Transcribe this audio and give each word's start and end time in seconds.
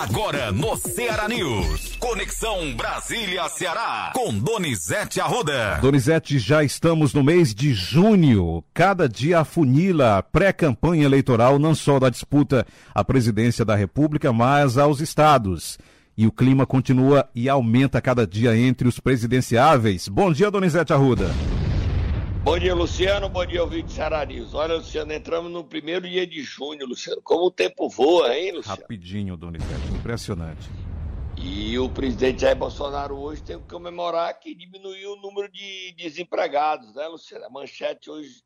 Agora 0.00 0.50
no 0.50 0.78
Ceará 0.78 1.28
News. 1.28 1.98
Conexão 1.98 2.74
Brasília-Ceará. 2.74 4.12
Com 4.14 4.32
Donizete 4.32 5.20
Arruda. 5.20 5.78
Donizete, 5.82 6.38
já 6.38 6.64
estamos 6.64 7.12
no 7.12 7.22
mês 7.22 7.54
de 7.54 7.74
junho. 7.74 8.64
Cada 8.72 9.06
dia 9.06 9.40
afunila 9.40 10.16
a 10.16 10.22
pré-campanha 10.22 11.04
eleitoral, 11.04 11.58
não 11.58 11.74
só 11.74 11.98
da 11.98 12.08
disputa 12.08 12.66
à 12.94 13.04
presidência 13.04 13.62
da 13.62 13.76
República, 13.76 14.32
mas 14.32 14.78
aos 14.78 15.00
estados. 15.00 15.78
E 16.16 16.26
o 16.26 16.32
clima 16.32 16.64
continua 16.64 17.28
e 17.34 17.46
aumenta 17.46 18.00
cada 18.00 18.26
dia 18.26 18.56
entre 18.56 18.88
os 18.88 18.98
presidenciáveis. 18.98 20.08
Bom 20.08 20.32
dia, 20.32 20.50
Donizete 20.50 20.94
Arruda. 20.94 21.30
Bom 22.42 22.58
dia, 22.58 22.74
Luciano. 22.74 23.28
Bom 23.28 23.44
dia, 23.44 23.62
ouvinte 23.62 23.94
News. 24.26 24.54
Olha, 24.54 24.76
Luciano, 24.76 25.12
entramos 25.12 25.52
no 25.52 25.62
primeiro 25.62 26.08
dia 26.08 26.26
de 26.26 26.42
junho, 26.42 26.86
Luciano. 26.86 27.20
Como 27.20 27.44
o 27.44 27.50
tempo 27.50 27.86
voa, 27.86 28.34
hein, 28.34 28.52
Luciano? 28.52 28.80
Rapidinho, 28.80 29.36
Donizete. 29.36 29.92
Impressionante. 29.92 30.70
E 31.36 31.78
o 31.78 31.90
presidente 31.90 32.40
Jair 32.40 32.56
Bolsonaro 32.56 33.14
hoje 33.14 33.42
tem 33.42 33.58
que 33.58 33.68
comemorar 33.68 34.32
que 34.40 34.54
diminuiu 34.54 35.12
o 35.12 35.16
número 35.20 35.52
de 35.52 35.94
desempregados, 35.98 36.94
né, 36.94 37.06
Luciano? 37.08 37.44
A 37.44 37.50
manchete 37.50 38.10
hoje 38.10 38.42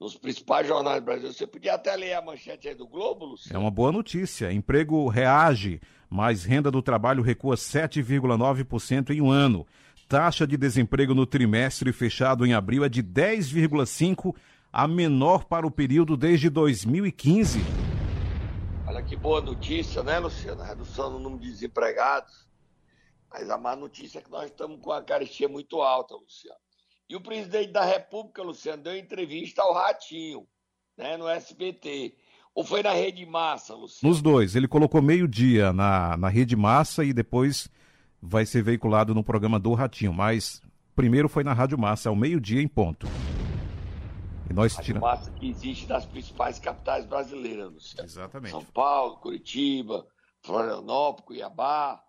nos 0.00 0.16
principais 0.16 0.68
jornais 0.68 1.00
do 1.00 1.04
Brasil. 1.04 1.32
Você 1.32 1.44
podia 1.44 1.74
até 1.74 1.94
ler 1.96 2.14
a 2.14 2.22
manchete 2.22 2.68
aí 2.68 2.74
do 2.74 2.86
Globo, 2.86 3.24
Luciano? 3.24 3.56
É 3.56 3.60
uma 3.60 3.70
boa 3.70 3.90
notícia. 3.90 4.52
Emprego 4.52 5.08
reage, 5.08 5.80
mas 6.08 6.44
renda 6.44 6.70
do 6.70 6.80
trabalho 6.80 7.20
recua 7.20 7.56
7,9% 7.56 9.10
em 9.10 9.20
um 9.20 9.30
ano 9.30 9.66
taxa 10.08 10.46
de 10.46 10.56
desemprego 10.56 11.14
no 11.14 11.26
trimestre 11.26 11.92
fechado 11.92 12.44
em 12.44 12.52
abril 12.54 12.84
é 12.84 12.88
de 12.88 13.02
10,5%, 13.02 14.34
a 14.72 14.88
menor 14.88 15.44
para 15.44 15.66
o 15.66 15.70
período 15.70 16.16
desde 16.16 16.50
2015. 16.50 17.60
Olha 18.86 19.02
que 19.02 19.16
boa 19.16 19.40
notícia, 19.40 20.02
né, 20.02 20.18
Luciano? 20.18 20.62
A 20.62 20.66
redução 20.66 21.10
no 21.10 21.18
número 21.18 21.42
de 21.42 21.50
desempregados. 21.50 22.46
Mas 23.32 23.50
a 23.50 23.56
má 23.56 23.74
notícia 23.74 24.18
é 24.18 24.22
que 24.22 24.30
nós 24.30 24.46
estamos 24.46 24.80
com 24.80 24.92
a 24.92 25.02
carestia 25.02 25.48
muito 25.48 25.80
alta, 25.80 26.14
Luciano. 26.14 26.58
E 27.08 27.16
o 27.16 27.20
presidente 27.20 27.72
da 27.72 27.84
República, 27.84 28.42
Luciano, 28.42 28.82
deu 28.82 28.96
entrevista 28.96 29.62
ao 29.62 29.74
Ratinho, 29.74 30.46
né, 30.96 31.16
no 31.16 31.28
SBT. 31.28 32.16
Ou 32.54 32.64
foi 32.64 32.82
na 32.82 32.92
Rede 32.92 33.26
Massa, 33.26 33.74
Luciano? 33.74 34.12
Nos 34.12 34.22
dois. 34.22 34.54
Ele 34.54 34.68
colocou 34.68 35.02
meio-dia 35.02 35.72
na, 35.72 36.16
na 36.16 36.28
Rede 36.28 36.54
Massa 36.54 37.04
e 37.04 37.12
depois 37.12 37.68
vai 38.26 38.46
ser 38.46 38.62
veiculado 38.62 39.14
no 39.14 39.22
programa 39.22 39.58
do 39.60 39.74
Ratinho, 39.74 40.12
mas 40.12 40.62
primeiro 40.96 41.28
foi 41.28 41.44
na 41.44 41.52
Rádio 41.52 41.78
Massa, 41.78 42.08
ao 42.08 42.16
meio-dia 42.16 42.62
em 42.62 42.68
ponto. 42.68 43.06
E 44.48 44.52
nós 44.52 44.74
Rádio 44.74 44.94
tira... 44.94 45.00
Massa 45.00 45.30
que 45.32 45.50
existe 45.50 45.86
nas 45.86 46.06
principais 46.06 46.58
capitais 46.58 47.04
brasileiras, 47.04 47.72
Luciano. 47.72 48.08
Exatamente. 48.08 48.50
São 48.50 48.64
Paulo, 48.64 49.16
Curitiba, 49.18 50.06
Florianópolis, 50.42 51.26
Cuiabá. 51.26 52.00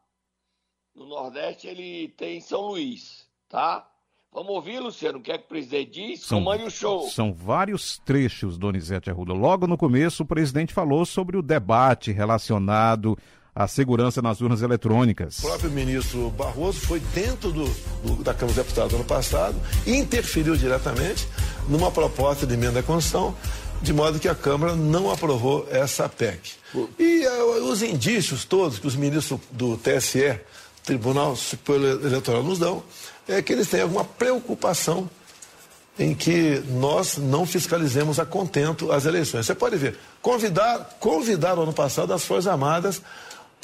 No 0.96 1.06
Nordeste 1.06 1.68
ele 1.68 2.08
tem 2.18 2.40
São 2.40 2.62
Luís, 2.62 3.28
tá? 3.50 3.86
Vamos 4.32 4.52
ouvir, 4.52 4.80
Luciano, 4.80 5.20
o 5.20 5.22
que 5.22 5.32
é 5.32 5.38
que 5.38 5.46
o 5.46 5.48
presidente 5.48 5.92
diz? 5.92 6.22
São, 6.22 6.40
Comande 6.40 6.64
o 6.64 6.72
show. 6.72 7.08
São 7.10 7.34
vários 7.34 7.98
trechos, 8.00 8.58
Donizete 8.58 9.10
Arruda. 9.10 9.34
Logo 9.34 9.68
no 9.68 9.78
começo, 9.78 10.24
o 10.24 10.26
presidente 10.26 10.74
falou 10.74 11.06
sobre 11.06 11.38
o 11.38 11.42
debate 11.42 12.12
relacionado 12.12 13.18
a 13.56 13.68
segurança 13.70 14.22
nas 14.22 14.42
urnas 14.42 14.62
eletrônicas. 14.62 15.40
O 15.40 15.44
próprio 15.44 15.72
ministro 15.72 16.30
Barroso 16.32 16.82
foi 16.82 17.00
dentro 17.14 17.54
do, 17.54 17.66
do, 18.04 18.22
da 18.22 18.34
Câmara 18.34 18.48
dos 18.48 18.66
Deputados 18.66 18.94
ano 18.94 19.06
passado 19.06 19.56
e 19.88 19.96
interferiu 19.96 20.58
diretamente 20.58 21.26
numa 21.70 21.90
proposta 21.90 22.46
de 22.46 22.54
emenda 22.54 22.82
à 22.82 22.84
Constituição, 22.84 23.34
de 23.82 23.94
modo 23.94 24.20
que 24.20 24.28
a 24.28 24.36
Câmara 24.36 24.76
não 24.76 25.10
aprovou 25.10 25.66
essa 25.72 26.10
PEC. 26.10 26.52
E 27.00 27.26
uh, 27.26 27.72
os 27.72 27.82
indícios 27.82 28.44
todos 28.44 28.78
que 28.78 28.88
os 28.88 28.96
ministros 28.96 29.40
do 29.52 29.78
TSE, 29.78 30.38
Tribunal 30.84 31.38
Superior 31.38 32.04
Eleitoral, 32.06 32.44
nos 32.44 32.60
dão, 32.60 32.84
é 33.26 33.42
que 33.42 33.54
eles 33.54 33.70
têm 33.70 33.82
alguma 33.82 34.04
preocupação 34.04 35.10
em 35.98 36.14
que 36.14 36.62
nós 36.72 37.16
não 37.18 37.46
fiscalizemos 37.46 38.20
a 38.20 38.26
contento 38.26 38.92
as 38.92 39.06
eleições. 39.06 39.46
Você 39.46 39.56
pode 39.56 39.78
ver, 39.78 39.98
convidar, 40.22 40.98
convidar 41.00 41.54
ano 41.54 41.72
passado 41.72 42.14
as 42.14 42.26
Forças 42.26 42.48
Armadas 42.48 43.02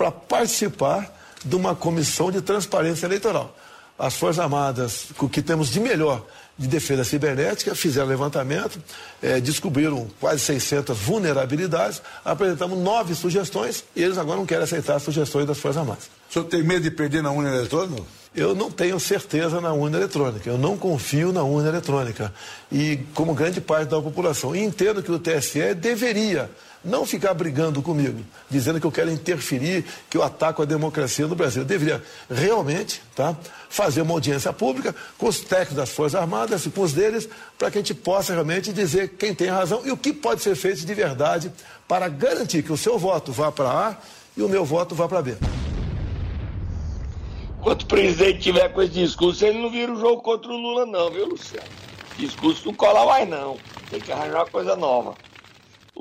para 0.02 0.12
participar 0.12 1.14
de 1.46 1.56
uma 1.56 1.76
comissão 1.76 2.32
de 2.32 2.42
transparência 2.42 3.06
eleitoral. 3.06 3.56
As 4.00 4.16
Forças 4.16 4.40
Armadas, 4.40 5.10
o 5.20 5.30
que 5.30 5.44
temos 5.44 5.70
de 5.70 5.80
melhor 5.80 6.26
de 6.58 6.68
defesa 6.68 7.04
cibernética, 7.04 7.76
fizeram 7.76 8.08
levantamento, 8.08 8.82
é, 9.22 9.40
descobriram 9.40 10.08
quase 10.20 10.40
600 10.40 10.98
vulnerabilidades, 10.98 12.02
apresentamos 12.26 12.80
nove 12.80 13.14
sugestões 13.14 13.84
e 13.96 14.02
eles 14.02 14.18
agora 14.18 14.38
não 14.38 14.46
querem 14.46 14.64
aceitar 14.64 14.96
as 14.96 15.04
sugestões 15.04 15.46
das 15.46 15.60
Forças 15.60 15.78
Armadas. 15.78 16.10
O 16.28 16.34
senhor 16.34 16.46
tem 16.46 16.64
medo 16.64 16.82
de 16.82 16.90
perder 16.90 17.22
na 17.22 17.32
urna 17.32 17.50
eletrônica? 17.56 18.02
Eu 18.34 18.56
não 18.56 18.72
tenho 18.72 19.00
certeza 19.00 19.62
na 19.62 19.72
urna 19.72 19.98
eletrônica, 19.98 20.50
eu 20.50 20.58
não 20.58 20.78
confio 20.78 21.32
na 21.32 21.44
urna 21.44 21.70
eletrônica. 21.70 22.34
E 22.72 23.02
como 23.14 23.36
grande 23.36 23.62
parte 23.62 23.90
da 23.90 24.02
população. 24.02 24.56
Entendo 24.56 25.04
que 25.04 25.12
o 25.12 25.20
TSE 25.20 25.76
deveria 25.76 26.50
não 26.84 27.06
ficar 27.06 27.34
brigando 27.34 27.82
comigo, 27.82 28.24
dizendo 28.50 28.80
que 28.80 28.86
eu 28.86 28.92
quero 28.92 29.12
interferir, 29.12 29.86
que 30.10 30.18
eu 30.18 30.24
ataco 30.24 30.62
a 30.62 30.66
democracia 30.66 31.28
no 31.28 31.36
Brasil. 31.36 31.62
Eu 31.62 31.68
deveria 31.68 32.04
realmente 32.30 33.02
tá, 33.16 33.36
fazer 33.70 34.02
uma 34.02 34.14
audiência 34.14 34.52
pública 34.52 34.96
com 35.18 35.28
os 35.28 35.40
técnicos 35.40 35.76
das 35.76 35.90
Forças 35.90 36.20
Armadas 36.20 36.66
e 36.66 36.70
com 36.72 36.82
os 36.82 36.94
deles, 36.94 37.30
para 37.58 37.70
que 37.70 37.78
a 37.78 37.82
gente 37.82 37.94
possa 37.94 38.34
realmente 38.34 38.74
dizer 38.74 39.10
quem 39.10 39.34
tem 39.34 39.48
razão 39.48 39.82
e 39.86 39.92
o 39.92 39.98
que 39.98 40.12
pode 40.12 40.42
ser 40.42 40.56
feito 40.56 40.86
de 40.86 40.94
verdade 40.94 41.52
para 41.88 42.08
garantir 42.08 42.64
que 42.64 42.74
o 42.74 42.78
seu 42.78 42.98
voto 42.98 43.32
vá 43.32 43.52
para 43.52 43.70
A 43.70 43.96
e 44.36 44.42
o 44.42 44.50
meu 44.50 44.66
voto 44.66 44.96
vá 44.96 45.08
para 45.08 45.22
B. 45.22 45.36
Enquanto 47.60 47.84
o 47.84 47.86
presidente 47.86 48.40
tiver 48.40 48.70
com 48.70 48.82
esse 48.82 48.94
discurso, 48.94 49.46
ele 49.46 49.60
não 49.60 49.70
vira 49.70 49.92
o 49.92 50.00
jogo 50.00 50.20
contra 50.24 50.50
o 50.50 50.58
Lula, 50.58 50.84
não, 50.84 51.12
viu, 51.12 51.28
Luciano? 51.28 51.68
Discurso 52.18 52.66
não 52.66 52.74
cola 52.74 53.06
mais, 53.06 53.30
não. 53.30 53.56
Tem 53.92 54.00
que 54.00 54.12
arranjar 54.12 54.40
uma 54.40 54.46
coisa 54.48 54.76
nova 54.76 55.14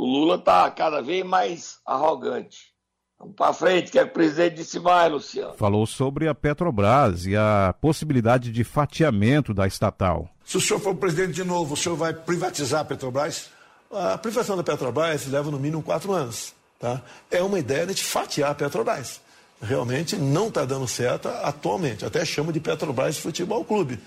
o 0.00 0.06
Lula 0.06 0.36
está 0.36 0.70
cada 0.70 1.02
vez 1.02 1.22
mais 1.22 1.78
arrogante. 1.84 2.70
Vamos 3.18 3.34
para 3.36 3.52
frente, 3.52 3.92
que 3.92 3.98
é 3.98 4.02
o 4.02 4.08
presidente 4.08 4.56
disse 4.56 4.80
mais, 4.80 5.12
Luciano. 5.12 5.52
Falou 5.58 5.86
sobre 5.86 6.26
a 6.26 6.34
Petrobras 6.34 7.26
e 7.26 7.36
a 7.36 7.74
possibilidade 7.82 8.50
de 8.50 8.64
fatiamento 8.64 9.52
da 9.52 9.66
estatal. 9.66 10.26
Se 10.42 10.56
o 10.56 10.60
senhor 10.60 10.80
for 10.80 10.94
presidente 10.94 11.34
de 11.34 11.44
novo, 11.44 11.74
o 11.74 11.76
senhor 11.76 11.96
vai 11.96 12.14
privatizar 12.14 12.80
a 12.80 12.84
Petrobras? 12.86 13.50
A 13.92 14.16
privatização 14.16 14.56
da 14.56 14.62
Petrobras 14.62 15.26
leva 15.26 15.50
no 15.50 15.58
mínimo 15.58 15.82
quatro 15.82 16.12
anos. 16.12 16.54
Tá? 16.78 17.02
É 17.30 17.42
uma 17.42 17.58
ideia 17.58 17.86
de 17.86 18.02
fatiar 18.02 18.52
a 18.52 18.54
Petrobras. 18.54 19.20
Realmente 19.60 20.16
não 20.16 20.48
está 20.48 20.64
dando 20.64 20.88
certo 20.88 21.28
atualmente. 21.28 22.06
Até 22.06 22.24
chama 22.24 22.54
de 22.54 22.60
Petrobras 22.60 23.18
Futebol 23.18 23.62
Clube. 23.66 24.00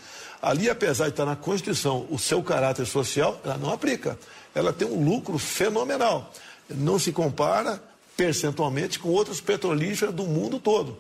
Ali, 0.44 0.70
apesar 0.70 1.06
de 1.06 1.12
estar 1.12 1.26
na 1.26 1.36
Constituição 1.36 2.06
o 2.12 2.20
seu 2.20 2.44
caráter 2.44 2.86
social, 2.86 3.42
ela 3.44 3.58
não 3.58 3.74
aplica 3.74 4.18
ela 4.56 4.72
tem 4.72 4.88
um 4.88 5.04
lucro 5.04 5.38
fenomenal. 5.38 6.31
Não 6.70 7.00
se 7.00 7.12
compara 7.12 7.81
percentualmente 8.16 9.00
com 9.00 9.09
outros 9.09 9.42
petrolíferos 9.42 10.14
do 10.14 10.24
mundo 10.24 10.59
todo. 10.59 10.98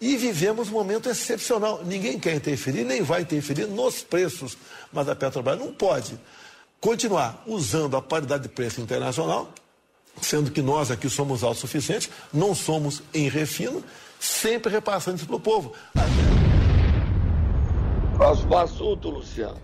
E 0.00 0.16
vivemos 0.16 0.68
um 0.68 0.72
momento 0.72 1.08
excepcional. 1.08 1.82
Ninguém 1.84 2.18
quer 2.18 2.34
interferir, 2.34 2.84
nem 2.84 3.02
vai 3.02 3.22
interferir 3.22 3.66
nos 3.66 4.02
preços. 4.02 4.58
Mas 4.92 5.08
a 5.08 5.14
Petrobras 5.14 5.58
não 5.58 5.72
pode 5.72 6.18
continuar 6.80 7.42
usando 7.46 7.96
a 7.96 8.02
paridade 8.02 8.42
de 8.42 8.48
preço 8.50 8.80
internacional, 8.80 9.50
sendo 10.20 10.50
que 10.50 10.60
nós 10.60 10.90
aqui 10.90 11.08
somos 11.08 11.42
autossuficientes, 11.42 12.10
não 12.32 12.54
somos 12.54 13.02
em 13.14 13.28
refino, 13.28 13.82
sempre 14.20 14.70
repassando 14.70 15.16
isso 15.16 15.26
para 15.26 15.36
o 15.36 15.40
povo. 15.40 15.72
Próximo 18.16 18.56
assunto, 18.56 19.10
Luciano. 19.10 19.60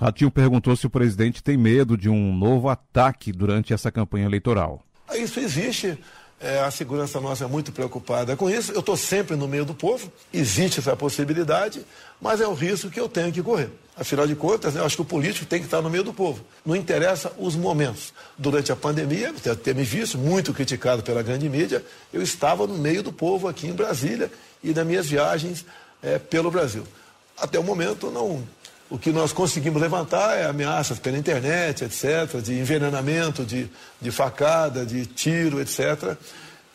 Ratinho 0.00 0.30
perguntou 0.30 0.74
se 0.74 0.86
o 0.86 0.90
presidente 0.90 1.42
tem 1.42 1.56
medo 1.56 1.98
de 1.98 2.08
um 2.08 2.34
novo 2.34 2.70
ataque 2.70 3.30
durante 3.30 3.74
essa 3.74 3.92
campanha 3.92 4.24
eleitoral. 4.24 4.82
Isso 5.14 5.38
existe. 5.38 5.98
É, 6.40 6.60
a 6.60 6.70
segurança 6.70 7.20
nossa 7.20 7.44
é 7.44 7.46
muito 7.46 7.72
preocupada 7.72 8.36
com 8.36 8.48
isso. 8.48 8.72
Eu 8.72 8.80
estou 8.80 8.96
sempre 8.96 9.36
no 9.36 9.46
meio 9.46 9.66
do 9.66 9.74
povo, 9.74 10.10
existe 10.32 10.80
essa 10.80 10.96
possibilidade, 10.96 11.84
mas 12.20 12.40
é 12.40 12.46
o 12.46 12.54
risco 12.54 12.90
que 12.90 12.98
eu 12.98 13.08
tenho 13.08 13.30
que 13.30 13.42
correr. 13.42 13.70
Afinal 13.96 14.26
de 14.26 14.34
contas, 14.34 14.74
né, 14.74 14.80
eu 14.80 14.86
acho 14.86 14.96
que 14.96 15.02
o 15.02 15.06
político 15.06 15.46
tem 15.46 15.60
que 15.60 15.66
estar 15.66 15.80
no 15.82 15.90
meio 15.90 16.02
do 16.02 16.12
povo. 16.12 16.42
Não 16.64 16.74
interessa 16.74 17.32
os 17.38 17.54
momentos. 17.54 18.12
Durante 18.36 18.72
a 18.72 18.76
pandemia, 18.76 19.32
deve 19.32 19.56
ter 19.56 19.74
me 19.74 19.84
visto, 19.84 20.18
muito 20.18 20.52
criticado 20.54 21.02
pela 21.02 21.22
grande 21.22 21.48
mídia, 21.50 21.84
eu 22.12 22.22
estava 22.22 22.66
no 22.66 22.78
meio 22.78 23.02
do 23.02 23.12
povo 23.12 23.46
aqui 23.46 23.66
em 23.66 23.72
Brasília 23.72 24.30
e 24.62 24.72
nas 24.72 24.86
minhas 24.86 25.06
viagens 25.06 25.64
é, 26.02 26.18
pelo 26.18 26.50
Brasil. 26.50 26.84
Até 27.44 27.58
o 27.58 27.62
momento, 27.62 28.10
não 28.10 28.42
o 28.90 28.98
que 28.98 29.10
nós 29.10 29.32
conseguimos 29.32 29.80
levantar 29.80 30.36
é 30.36 30.44
ameaças 30.44 30.98
pela 30.98 31.18
internet, 31.18 31.84
etc., 31.84 32.40
de 32.40 32.58
envenenamento, 32.58 33.44
de, 33.44 33.68
de 34.00 34.10
facada, 34.10 34.84
de 34.86 35.04
tiro, 35.06 35.60
etc. 35.60 36.16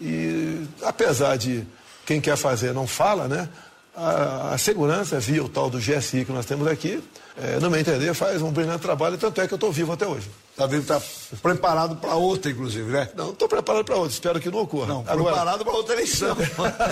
E 0.02 0.66
apesar 0.84 1.38
de 1.38 1.66
quem 2.06 2.20
quer 2.20 2.36
fazer 2.36 2.74
não 2.74 2.88
fala, 2.88 3.28
né? 3.28 3.48
a, 4.00 4.54
a 4.54 4.58
segurança 4.58 5.20
via 5.20 5.44
o 5.44 5.50
tal 5.50 5.70
do 5.70 5.78
GSI 5.78 6.24
que 6.24 6.32
nós 6.32 6.46
temos 6.46 6.68
aqui, 6.68 7.04
é, 7.38 7.60
no 7.60 7.70
meu 7.70 7.80
entender, 7.80 8.14
faz 8.14 8.42
um 8.42 8.52
brilhante 8.52 8.82
trabalho, 8.82 9.18
tanto 9.18 9.42
é 9.42 9.48
que 9.48 9.54
eu 9.54 9.58
estou 9.58 9.72
vivo 9.72 9.92
até 9.92 10.08
hoje. 10.08 10.30
Está 10.52 10.66
vivo, 10.66 10.82
está 10.82 11.02
preparado 11.42 11.96
para 11.98 12.16
outra, 12.16 12.52
inclusive, 12.52 12.92
né? 12.92 13.10
Não, 13.16 13.32
estou 13.32 13.48
preparado 13.48 13.84
para 13.84 13.96
outra, 13.96 14.12
espero 14.12 14.40
que 14.40 14.50
não 14.50 14.60
ocorra. 14.60 14.88
Não, 14.88 15.00
Agora, 15.08 15.36
preparado 15.36 15.64
para 15.64 15.74
outra 15.74 15.96
eleição. 15.96 16.36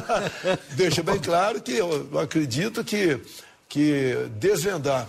deixa 0.71 1.01
bem 1.03 1.19
claro 1.23 1.61
que 1.61 1.73
eu, 1.73 2.07
eu 2.11 2.19
acredito 2.19 2.83
que, 2.83 3.19
que 3.67 4.29
desvendar 4.35 5.07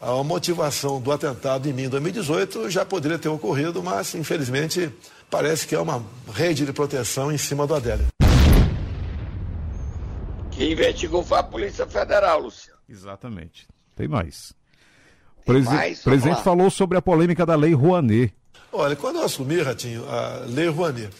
a 0.00 0.22
motivação 0.22 1.00
do 1.00 1.10
atentado 1.10 1.68
em 1.68 1.72
mim 1.72 1.84
em 1.84 1.88
2018 1.88 2.70
já 2.70 2.84
poderia 2.84 3.18
ter 3.18 3.28
ocorrido, 3.28 3.82
mas 3.82 4.14
infelizmente 4.14 4.92
parece 5.30 5.66
que 5.66 5.74
é 5.74 5.80
uma 5.80 6.04
rede 6.32 6.64
de 6.64 6.72
proteção 6.72 7.32
em 7.32 7.38
cima 7.38 7.66
do 7.66 7.74
Adélio. 7.74 8.06
Quem 10.52 10.72
investigou 10.72 11.24
foi 11.24 11.38
a 11.38 11.42
Polícia 11.42 11.86
Federal, 11.86 12.40
Luciano. 12.40 12.78
Exatamente. 12.88 13.66
Tem 13.94 14.08
mais. 14.08 14.52
O 15.38 15.42
Presi 15.44 15.68
mais? 15.68 16.00
presidente 16.00 16.42
falou 16.42 16.70
sobre 16.70 16.96
a 16.98 17.02
polêmica 17.02 17.44
da 17.44 17.54
Lei 17.54 17.74
Rouanet. 17.74 18.32
Olha, 18.72 18.94
quando 18.96 19.16
eu 19.16 19.24
assumi, 19.24 19.60
Ratinho, 19.60 20.08
a 20.08 20.44
Lei 20.46 20.68
Rouanet, 20.68 21.10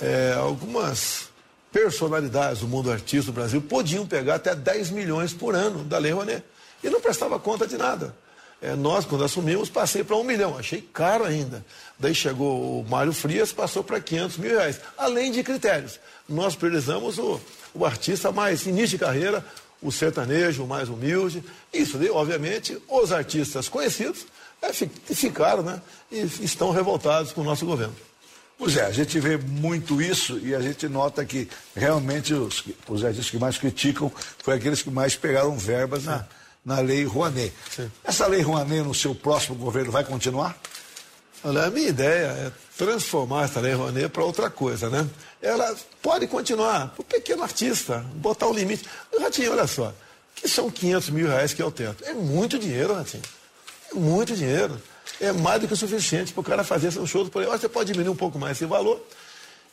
é, 0.00 0.34
algumas 0.34 1.27
personalidades 1.72 2.60
do 2.60 2.68
mundo 2.68 2.90
artístico 2.90 3.32
do 3.32 3.32
Brasil 3.32 3.60
podiam 3.60 4.06
pegar 4.06 4.36
até 4.36 4.54
10 4.54 4.90
milhões 4.90 5.32
por 5.32 5.54
ano 5.54 5.84
da 5.84 5.98
Lei 5.98 6.12
Rouanet 6.12 6.42
e 6.82 6.88
não 6.88 7.00
prestava 7.00 7.38
conta 7.38 7.66
de 7.66 7.76
nada. 7.76 8.14
É, 8.60 8.74
nós, 8.74 9.04
quando 9.04 9.22
assumimos, 9.22 9.70
passei 9.70 10.02
para 10.02 10.16
um 10.16 10.24
milhão, 10.24 10.58
achei 10.58 10.80
caro 10.80 11.24
ainda. 11.24 11.64
Daí 11.98 12.14
chegou 12.14 12.80
o 12.80 12.88
Mário 12.88 13.12
Frias, 13.12 13.52
passou 13.52 13.84
para 13.84 14.00
500 14.00 14.36
mil 14.38 14.50
reais, 14.50 14.80
além 14.96 15.30
de 15.30 15.44
critérios. 15.44 16.00
Nós 16.28 16.56
priorizamos 16.56 17.18
o, 17.18 17.40
o 17.72 17.86
artista 17.86 18.32
mais 18.32 18.66
início 18.66 18.98
de 18.98 18.98
carreira, 18.98 19.44
o 19.80 19.92
sertanejo 19.92 20.66
mais 20.66 20.88
humilde. 20.88 21.44
Isso, 21.72 21.98
obviamente, 22.12 22.76
os 22.88 23.12
artistas 23.12 23.68
conhecidos 23.68 24.26
é, 24.60 24.72
ficaram 24.72 25.62
né, 25.62 25.80
e 26.10 26.22
estão 26.42 26.72
revoltados 26.72 27.30
com 27.30 27.42
o 27.42 27.44
nosso 27.44 27.64
governo. 27.64 27.94
Pois 28.58 28.76
é, 28.76 28.84
a 28.84 28.90
gente 28.90 29.20
vê 29.20 29.36
muito 29.36 30.02
isso 30.02 30.36
e 30.40 30.52
a 30.52 30.60
gente 30.60 30.88
nota 30.88 31.24
que 31.24 31.48
realmente 31.76 32.34
os, 32.34 32.64
os 32.88 33.04
artistas 33.04 33.30
que 33.30 33.38
mais 33.38 33.56
criticam 33.56 34.10
foram 34.42 34.58
aqueles 34.58 34.82
que 34.82 34.90
mais 34.90 35.14
pegaram 35.14 35.56
verbas 35.56 36.04
na, 36.04 36.26
na 36.64 36.80
lei 36.80 37.04
Rouanet. 37.04 37.52
Sim. 37.70 37.88
Essa 38.02 38.26
lei 38.26 38.42
Rouanet 38.42 38.82
no 38.82 38.92
seu 38.92 39.14
próximo 39.14 39.54
governo 39.54 39.92
vai 39.92 40.02
continuar? 40.02 40.58
Olha, 41.44 41.66
a 41.66 41.70
minha 41.70 41.88
ideia 41.88 42.26
é 42.26 42.52
transformar 42.76 43.44
essa 43.44 43.60
lei 43.60 43.74
Rouanet 43.74 44.08
para 44.08 44.24
outra 44.24 44.50
coisa, 44.50 44.90
né? 44.90 45.08
Ela 45.40 45.76
pode 46.02 46.26
continuar, 46.26 46.92
o 46.98 47.04
pequeno 47.04 47.44
artista, 47.44 48.04
botar 48.16 48.48
o 48.48 48.50
um 48.50 48.54
limite. 48.54 48.84
Ratinho, 49.20 49.52
olha 49.52 49.68
só, 49.68 49.94
que 50.34 50.48
são 50.48 50.68
500 50.68 51.10
mil 51.10 51.28
reais 51.28 51.54
que 51.54 51.62
é 51.62 51.64
o 51.64 51.70
teto. 51.70 52.04
É 52.04 52.12
muito 52.12 52.58
dinheiro, 52.58 52.92
Ratinho. 52.92 53.22
É 53.92 53.94
muito 53.94 54.34
dinheiro. 54.34 54.82
É 55.20 55.32
mais 55.32 55.60
do 55.60 55.66
que 55.66 55.74
o 55.74 55.76
suficiente 55.76 56.32
para 56.32 56.40
o 56.40 56.44
cara 56.44 56.64
fazer 56.64 56.96
um 56.98 57.06
show 57.06 57.28
por 57.28 57.42
aí. 57.42 57.48
Você 57.48 57.68
pode 57.68 57.92
diminuir 57.92 58.12
um 58.12 58.16
pouco 58.16 58.38
mais 58.38 58.56
esse 58.56 58.66
valor. 58.66 59.00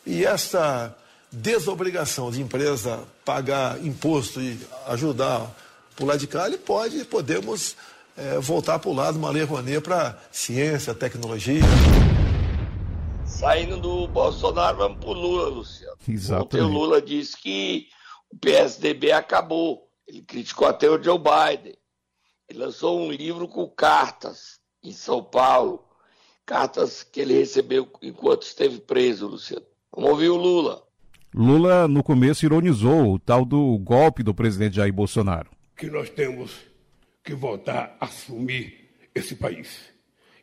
E 0.06 0.26
essa 0.26 0.96
desobrigação 1.32 2.32
de 2.32 2.42
empresa 2.42 3.04
pagar 3.24 3.84
imposto 3.84 4.42
e 4.42 4.60
ajudar 4.88 5.54
por 5.96 6.06
lado 6.06 6.20
de 6.20 6.28
cá, 6.28 6.48
ele 6.48 6.58
pode, 6.58 7.06
podemos 7.06 7.76
é, 8.18 8.40
voltar 8.40 8.80
para 8.80 8.90
o 8.90 8.94
lado 8.94 9.18
uma 9.18 9.30
lei 9.30 9.44
Rouanet 9.44 9.82
para 9.82 10.18
ciência, 10.32 10.94
tecnologia. 10.94 11.62
Saindo 13.26 13.78
do 13.78 14.08
Bolsonaro, 14.08 14.78
vamos 14.78 15.00
para 15.00 15.10
o 15.10 15.14
Lula, 15.14 15.50
Luciano. 15.50 15.98
Exatamente. 16.08 16.46
Ontem 16.46 16.62
o 16.62 16.68
Lula 16.68 17.02
disse 17.02 17.38
que 17.38 17.88
o 18.32 18.38
PSDB 18.38 19.12
acabou. 19.12 19.90
Ele 20.08 20.22
criticou 20.22 20.68
até 20.68 20.90
o 20.90 21.02
Joe 21.02 21.18
Biden. 21.18 21.76
Ele 22.48 22.60
lançou 22.60 23.00
um 23.00 23.12
livro 23.12 23.48
com 23.48 23.68
cartas 23.68 24.60
em 24.86 24.92
São 24.92 25.24
Paulo. 25.24 25.84
Cartas 26.46 27.04
que 27.04 27.20
ele 27.20 27.34
recebeu 27.34 27.90
enquanto 28.02 28.44
esteve 28.44 28.80
preso, 28.80 29.28
Luciano. 29.28 29.66
Vamos 29.92 30.12
ouvir 30.12 30.30
o 30.30 30.38
Lula. 30.38 30.84
Lula, 31.34 31.88
no 31.88 32.04
começo, 32.04 32.46
ironizou 32.46 33.14
o 33.14 33.20
tal 33.20 33.44
do 33.44 33.78
golpe 33.80 34.24
do 34.24 34.34
presidente 34.34 34.76
Jair 34.76 34.94
Bolsonaro 34.94 35.56
que 35.76 35.88
nós 35.88 36.10
temos 36.10 36.52
que 37.24 37.34
voltar 37.34 37.98
a 38.00 38.06
assumir 38.06 38.90
esse 39.14 39.36
país. 39.36 39.94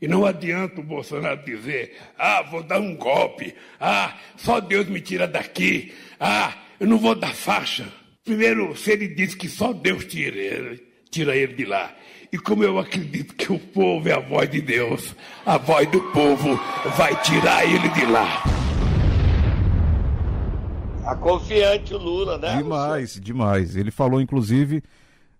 E 0.00 0.08
não 0.08 0.26
adianta 0.26 0.80
o 0.80 0.84
Bolsonaro 0.84 1.44
dizer: 1.44 1.96
ah, 2.18 2.42
vou 2.42 2.62
dar 2.62 2.80
um 2.80 2.96
golpe, 2.96 3.54
ah, 3.80 4.18
só 4.36 4.60
Deus 4.60 4.88
me 4.88 5.00
tira 5.00 5.26
daqui, 5.26 5.94
ah, 6.18 6.56
eu 6.78 6.86
não 6.86 6.98
vou 6.98 7.14
dar 7.14 7.34
faixa. 7.34 7.90
Primeiro, 8.24 8.76
se 8.76 8.92
ele 8.92 9.08
diz 9.08 9.34
que 9.34 9.48
só 9.48 9.72
Deus 9.72 10.04
tira 10.04 10.36
ele, 10.36 10.91
tira 11.12 11.36
ele 11.36 11.52
de 11.52 11.66
lá. 11.66 11.94
E 12.32 12.38
como 12.38 12.64
eu 12.64 12.78
acredito 12.78 13.34
que 13.34 13.52
o 13.52 13.58
povo 13.58 14.08
é 14.08 14.12
a 14.12 14.18
voz 14.18 14.50
de 14.50 14.62
Deus, 14.62 15.14
a 15.44 15.58
voz 15.58 15.88
do 15.90 16.00
povo 16.10 16.58
vai 16.96 17.14
tirar 17.22 17.64
ele 17.66 17.88
de 17.90 18.06
lá. 18.06 18.42
Tá 21.04 21.14
confiante 21.16 21.92
o 21.92 21.98
Lula, 21.98 22.38
né? 22.38 22.56
Demais, 22.56 23.20
demais. 23.20 23.76
Ele 23.76 23.90
falou, 23.90 24.20
inclusive, 24.20 24.82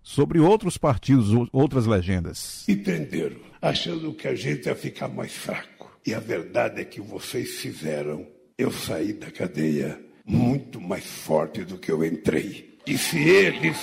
sobre 0.03 0.39
outros 0.39 0.77
partidos, 0.77 1.29
outras 1.51 1.87
legendas. 1.87 2.63
Entenderam, 2.69 3.37
achando 3.59 4.13
que 4.13 4.27
a 4.27 4.35
gente 4.35 4.67
ia 4.67 4.75
ficar 4.75 5.07
mais 5.07 5.31
fraco. 5.31 5.97
E 6.05 6.13
a 6.13 6.19
verdade 6.19 6.81
é 6.81 6.85
que 6.85 7.01
vocês 7.01 7.55
fizeram 7.55 8.27
eu 8.55 8.71
sair 8.71 9.13
da 9.13 9.31
cadeia 9.31 9.99
muito 10.23 10.79
mais 10.79 11.05
forte 11.05 11.63
do 11.63 11.79
que 11.79 11.91
eu 11.91 12.05
entrei. 12.05 12.77
E 12.85 12.97
se 12.97 13.17
eles 13.17 13.77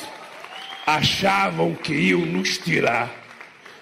achavam 0.86 1.74
que 1.74 1.92
iam 1.92 2.24
nos 2.24 2.58
tirar, 2.58 3.14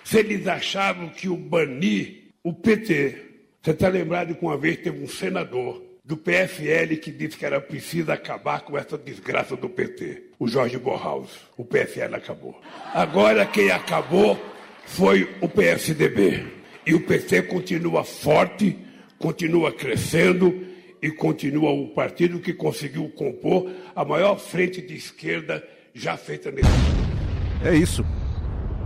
se 0.04 0.18
eles 0.18 0.46
achavam 0.46 1.08
que 1.08 1.28
o 1.28 1.36
banir 1.36 2.32
o 2.42 2.52
PT, 2.52 3.16
você 3.60 3.72
está 3.72 3.88
lembrado 3.88 4.34
que 4.34 4.44
uma 4.44 4.56
vez 4.56 4.78
teve 4.78 5.02
um 5.02 5.08
senador 5.08 5.82
do 6.04 6.16
PFL 6.16 6.96
que 7.02 7.10
disse 7.10 7.36
que 7.36 7.44
era 7.44 7.60
preciso 7.60 8.10
acabar 8.10 8.62
com 8.62 8.78
essa 8.78 8.96
desgraça 8.96 9.54
do 9.54 9.68
PT. 9.68 10.22
O 10.38 10.48
Jorge 10.48 10.78
Borhaus. 10.78 11.28
O 11.54 11.64
PFL 11.64 12.14
acabou. 12.14 12.58
Agora 12.94 13.44
quem 13.44 13.70
acabou 13.70 14.40
foi 14.86 15.28
o 15.42 15.48
PSDB. 15.48 16.46
E 16.86 16.94
o 16.94 17.00
PT 17.00 17.42
continua 17.42 18.04
forte, 18.04 18.78
continua 19.18 19.70
crescendo 19.70 20.66
e 21.02 21.10
continua 21.10 21.70
o 21.70 21.88
partido 21.88 22.40
que 22.40 22.54
conseguiu 22.54 23.10
compor 23.10 23.70
a 23.94 24.02
maior 24.02 24.38
frente 24.38 24.80
de 24.80 24.94
esquerda 24.94 25.62
já 25.98 26.16
feita 26.16 26.50
nesse 26.50 26.68
É 27.64 27.74
isso. 27.74 28.04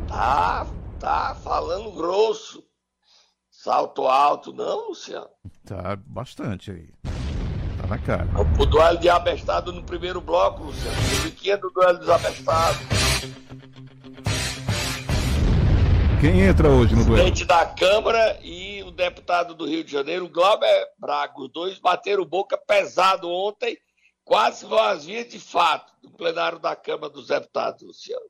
Tá, 0.09 0.67
tá 0.99 1.37
falando 1.43 1.93
grosso. 1.93 2.65
Salto 3.51 4.07
alto, 4.07 4.53
não, 4.53 4.89
Luciano? 4.89 5.29
Tá 5.65 5.97
bastante 6.05 6.71
aí. 6.71 6.89
Tá 7.81 7.87
na 7.87 7.99
cara. 7.99 8.29
O 8.59 8.67
duelo 8.67 8.99
de 8.99 9.09
abestado 9.09 9.73
no 9.73 9.85
primeiro 9.85 10.21
bloco, 10.21 10.65
Luciano. 10.65 10.97
Musiquinha 10.97 11.57
do 11.57 11.71
duelo 11.71 11.99
dos 11.99 12.09
abestados. 12.09 12.81
Quem 16.21 16.41
entra 16.41 16.69
hoje 16.69 16.95
no 16.95 17.05
duelo? 17.05 17.15
O 17.15 17.17
presidente 17.17 17.45
da 17.45 17.67
Câmara 17.67 18.39
e 18.43 18.83
o 18.85 18.91
deputado 18.91 19.55
do 19.55 19.67
Rio 19.67 19.85
de 19.85 19.93
Janeiro, 19.93 20.29
Glauber 20.29 20.87
Braga. 20.99 21.35
Os 21.41 21.53
dois 21.53 21.79
bateram 21.79 22.25
boca 22.25 22.57
pesado 22.57 23.29
ontem, 23.29 23.77
quase 24.25 24.65
vão 24.65 24.83
às 24.83 25.05
vias 25.05 25.29
de 25.29 25.39
fato, 25.39 25.93
no 26.03 26.11
plenário 26.11 26.59
da 26.59 26.75
Câmara 26.75 27.11
dos 27.11 27.29
Deputados, 27.29 27.83
Luciano. 27.83 28.27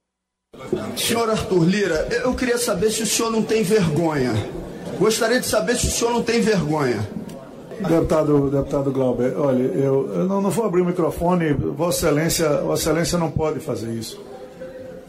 Senhor 0.97 1.31
Arthur 1.31 1.65
Lira, 1.65 2.09
eu 2.11 2.35
queria 2.35 2.59
saber 2.59 2.91
se 2.91 3.03
o 3.03 3.07
senhor 3.07 3.31
não 3.31 3.43
tem 3.43 3.63
vergonha. 3.63 4.33
Gostaria 4.99 5.41
de 5.41 5.47
saber 5.47 5.77
se 5.77 5.89
o 5.89 5.91
senhor 5.91 6.13
não 6.13 6.23
tem 6.23 6.41
vergonha. 6.41 7.09
Deputado, 7.89 8.51
deputado 8.51 8.93
Glauber, 8.93 9.35
olha, 9.37 9.63
eu, 9.63 10.15
eu 10.15 10.25
não, 10.27 10.41
não, 10.41 10.51
vou 10.51 10.65
abrir 10.65 10.83
o 10.83 10.85
microfone, 10.85 11.53
Vossa 11.53 12.07
Excelência, 12.07 12.49
Vossa 12.59 12.83
Excelência 12.83 13.19
não 13.19 13.31
pode 13.31 13.61
fazer 13.61 13.93
isso. 13.93 14.21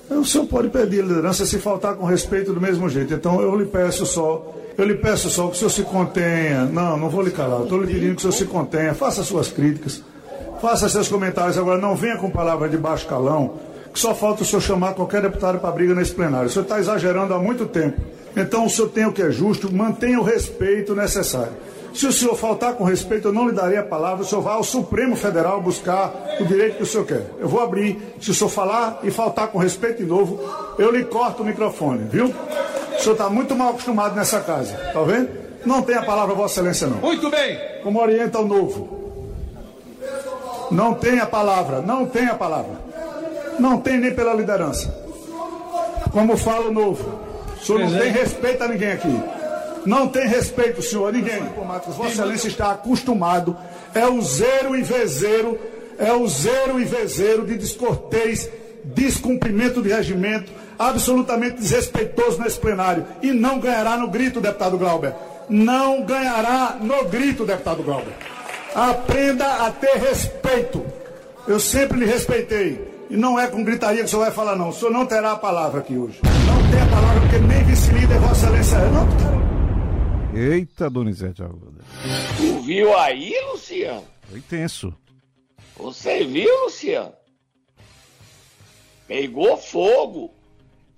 O 0.09 0.25
senhor 0.25 0.47
pode 0.47 0.69
pedir 0.69 1.03
liderança 1.03 1.45
se 1.45 1.59
faltar 1.59 1.95
com 1.95 2.05
respeito 2.05 2.53
do 2.53 2.61
mesmo 2.61 2.89
jeito. 2.89 3.13
Então 3.13 3.41
eu 3.41 3.55
lhe 3.55 3.65
peço 3.65 4.05
só, 4.05 4.53
eu 4.77 4.85
lhe 4.85 4.95
peço 4.95 5.29
só 5.29 5.47
que 5.47 5.53
o 5.53 5.55
senhor 5.55 5.69
se 5.69 5.83
contenha. 5.83 6.65
Não, 6.65 6.97
não 6.97 7.09
vou 7.09 7.21
lhe 7.21 7.31
calar, 7.31 7.63
estou 7.63 7.81
lhe 7.81 7.93
pedindo 7.93 8.15
que 8.15 8.17
o 8.17 8.21
senhor 8.21 8.33
se 8.33 8.45
contenha, 8.45 8.93
faça 8.93 9.23
suas 9.23 9.49
críticas, 9.49 10.01
faça 10.63 10.87
seus 10.87 11.09
comentários. 11.09 11.57
Agora 11.57 11.77
não 11.77 11.93
venha 11.93 12.15
com 12.15 12.29
palavras 12.29 12.71
de 12.71 12.77
baixo 12.77 13.05
calão, 13.05 13.55
que 13.93 13.99
só 13.99 14.15
falta 14.15 14.43
o 14.43 14.45
senhor 14.45 14.61
chamar 14.61 14.93
qualquer 14.93 15.21
deputado 15.21 15.59
para 15.59 15.69
briga 15.71 15.93
nesse 15.93 16.13
plenário. 16.13 16.47
O 16.47 16.49
senhor 16.49 16.63
está 16.63 16.79
exagerando 16.79 17.33
há 17.33 17.37
muito 17.37 17.65
tempo. 17.65 17.99
Então 18.33 18.65
o 18.65 18.69
senhor 18.69 18.87
tem 18.87 19.05
o 19.05 19.11
que 19.11 19.21
é 19.21 19.29
justo, 19.29 19.69
mantenha 19.75 20.17
o 20.17 20.23
respeito 20.23 20.95
necessário. 20.95 21.51
Se 21.93 22.07
o 22.07 22.13
senhor 22.13 22.35
faltar 22.35 22.75
com 22.75 22.85
respeito, 22.85 23.27
eu 23.27 23.33
não 23.33 23.49
lhe 23.49 23.53
darei 23.53 23.77
a 23.77 23.83
palavra. 23.83 24.23
O 24.23 24.25
senhor 24.25 24.41
vai 24.41 24.53
ao 24.53 24.63
Supremo 24.63 25.17
Federal 25.17 25.61
buscar 25.61 26.13
o 26.39 26.45
direito 26.45 26.77
que 26.77 26.83
o 26.83 26.85
senhor 26.85 27.05
quer. 27.05 27.25
Eu 27.39 27.49
vou 27.49 27.61
abrir. 27.61 28.15
Se 28.21 28.31
o 28.31 28.33
senhor 28.33 28.49
falar 28.49 29.01
e 29.03 29.11
faltar 29.11 29.49
com 29.49 29.57
respeito 29.57 29.97
de 29.97 30.05
novo, 30.05 30.39
eu 30.79 30.89
lhe 30.91 31.03
corto 31.03 31.43
o 31.43 31.45
microfone, 31.45 32.07
viu? 32.09 32.27
O 32.27 33.01
senhor 33.01 33.13
está 33.13 33.29
muito 33.29 33.53
mal 33.53 33.71
acostumado 33.71 34.15
nessa 34.15 34.39
casa, 34.39 34.73
tá 34.93 35.03
vendo? 35.03 35.29
Não 35.65 35.81
tem 35.81 35.95
a 35.95 36.03
palavra, 36.03 36.33
Vossa 36.33 36.61
Excelência, 36.61 36.87
não. 36.87 36.97
Muito 36.97 37.29
bem. 37.29 37.59
Como 37.83 38.01
orienta 38.01 38.39
o 38.39 38.47
novo. 38.47 39.02
Não 40.71 40.93
tem 40.93 41.19
a 41.19 41.25
palavra, 41.25 41.81
não 41.81 42.05
tem 42.05 42.27
a 42.27 42.35
palavra. 42.35 42.79
Não 43.59 43.79
tem 43.79 43.99
nem 43.99 44.13
pela 44.13 44.33
liderança. 44.33 44.93
Como 46.11 46.37
fala 46.37 46.67
o 46.69 46.73
novo. 46.73 47.19
O 47.61 47.65
senhor 47.65 47.79
não 47.79 47.97
tem 47.97 48.11
respeito 48.11 48.63
a 48.63 48.67
ninguém 48.67 48.91
aqui. 48.91 49.21
Não 49.85 50.07
tem 50.07 50.27
respeito, 50.27 50.81
senhor, 50.81 51.09
a 51.09 51.11
ninguém. 51.11 51.41
Vossa 51.87 52.09
Excelência 52.09 52.47
está 52.47 52.71
acostumado. 52.71 53.57
É 53.93 54.07
o 54.07 54.21
zero 54.21 54.75
e 54.75 54.81
vezeiro, 54.81 55.59
é 55.97 56.11
o 56.13 56.27
zero 56.27 56.79
e 56.79 56.85
vezeiro 56.85 57.45
de 57.45 57.55
descortês, 57.57 58.49
descumprimento 58.83 59.81
de 59.81 59.89
regimento, 59.89 60.51
absolutamente 60.79 61.57
desrespeitoso 61.57 62.41
nesse 62.41 62.59
plenário. 62.59 63.05
E 63.21 63.31
não 63.31 63.59
ganhará 63.59 63.97
no 63.97 64.07
grito, 64.07 64.41
deputado 64.41 64.77
Glauber. 64.77 65.13
Não 65.49 66.03
ganhará 66.03 66.77
no 66.79 67.05
grito, 67.05 67.45
deputado 67.45 67.83
Glauber. 67.83 68.32
Aprenda 68.75 69.65
a 69.65 69.71
ter 69.71 69.97
respeito. 69.97 70.83
Eu 71.47 71.59
sempre 71.59 71.99
lhe 71.99 72.05
respeitei. 72.05 72.93
E 73.09 73.15
não 73.15 73.39
é 73.39 73.47
com 73.47 73.63
gritaria 73.63 73.99
que 73.99 74.05
o 74.05 74.07
senhor 74.07 74.23
vai 74.23 74.31
falar, 74.31 74.55
não. 74.55 74.69
O 74.69 74.73
senhor 74.73 74.91
não 74.91 75.05
terá 75.05 75.33
a 75.33 75.37
palavra 75.37 75.81
aqui 75.81 75.95
hoje. 75.95 76.19
Não 76.23 76.71
tem 76.71 76.81
a 76.81 76.87
palavra, 76.87 77.21
porque 77.21 77.37
nem 77.37 77.63
vice-líder, 77.63 78.19
Vossa 78.19 78.47
Excelência. 78.47 78.77
É. 78.77 78.89
Não, 78.89 79.07
cara. 79.17 79.43
Eita, 80.33 80.89
Donizete 80.89 81.43
Arruda. 81.43 81.83
Tu 82.37 82.59
viu 82.61 82.97
aí, 82.97 83.33
Luciano? 83.51 84.03
Foi 84.27 84.41
tenso. 84.41 84.91
Você 85.77 86.23
viu, 86.23 86.63
Luciano? 86.63 87.13
Pegou 89.07 89.57
fogo. 89.57 90.33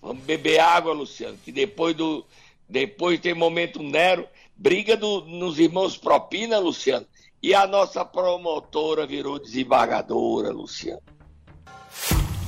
Vamos 0.01 0.23
beber 0.23 0.59
água, 0.59 0.93
Luciano, 0.93 1.37
que 1.43 1.51
depois 1.51 1.95
do. 1.95 2.25
Depois 2.69 3.19
tem 3.19 3.33
momento 3.33 3.83
Nero, 3.83 4.27
briga 4.55 4.95
do, 4.95 5.21
nos 5.25 5.59
irmãos 5.59 5.97
Propina, 5.97 6.57
Luciano. 6.57 7.05
E 7.45 7.53
a 7.53 7.67
nossa 7.67 8.03
promotora 8.03 9.05
virou 9.05 9.37
desembargadora, 9.37 10.49
Luciano. 10.49 11.03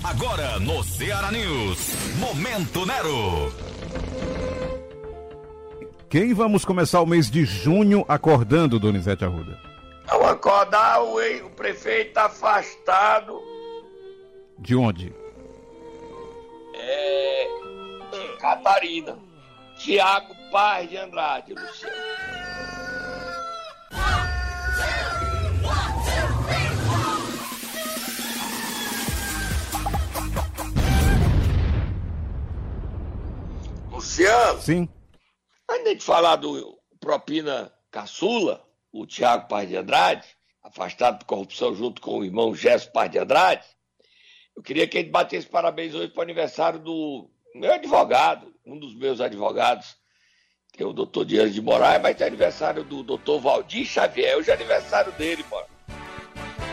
Agora 0.03 0.57
no 0.57 0.83
Ceará 0.83 1.31
News, 1.31 2.15
Momento 2.17 2.83
Nero. 2.83 3.53
Quem 6.09 6.33
vamos 6.33 6.65
começar 6.65 6.99
o 6.99 7.05
mês 7.05 7.29
de 7.29 7.45
junho 7.45 8.03
acordando, 8.07 8.79
Donizete 8.79 9.23
Arruda? 9.23 9.61
Vamos 10.07 10.29
acordar 10.29 11.03
o, 11.03 11.17
o 11.45 11.49
prefeito 11.51 12.17
afastado. 12.17 13.39
De 14.57 14.75
onde? 14.75 15.13
É. 16.73 17.47
Catarina. 18.39 19.15
Tiago 19.77 20.33
Paz 20.51 20.89
de 20.89 20.97
Andrade, 20.97 21.53
Luciano. 21.53 22.36
Luciano. 34.17 34.61
Sim. 34.61 34.89
Antes 35.69 35.97
de 35.97 36.03
falar 36.03 36.37
do 36.37 36.77
propina 36.99 37.71
caçula, 37.91 38.65
o 38.91 39.05
Tiago 39.05 39.47
Paz 39.47 39.69
de 39.69 39.77
Andrade, 39.77 40.27
afastado 40.63 41.19
por 41.19 41.25
corrupção 41.25 41.75
junto 41.75 42.01
com 42.01 42.19
o 42.19 42.25
irmão 42.25 42.55
Gesso 42.55 42.91
Paz 42.91 43.11
de 43.11 43.19
Andrade, 43.19 43.65
eu 44.55 44.63
queria 44.63 44.87
que 44.87 44.97
ele 44.97 45.09
batesse 45.09 45.45
parabéns 45.45 45.93
hoje 45.93 46.07
para 46.07 46.21
o 46.21 46.23
aniversário 46.23 46.79
do 46.79 47.29
meu 47.53 47.71
advogado, 47.71 48.51
um 48.65 48.79
dos 48.79 48.95
meus 48.95 49.21
advogados, 49.21 49.95
que 50.73 50.81
é 50.81 50.85
o 50.85 50.93
doutor 50.93 51.25
Dias 51.25 51.53
de 51.53 51.61
Moraes, 51.61 52.01
vai 52.01 52.15
ter 52.15 52.23
aniversário 52.23 52.83
do 52.83 53.03
doutor 53.03 53.39
Valdir 53.39 53.85
Xavier, 53.85 54.37
hoje 54.37 54.49
é 54.49 54.53
aniversário 54.53 55.11
dele, 55.13 55.45
mano. 55.49 55.67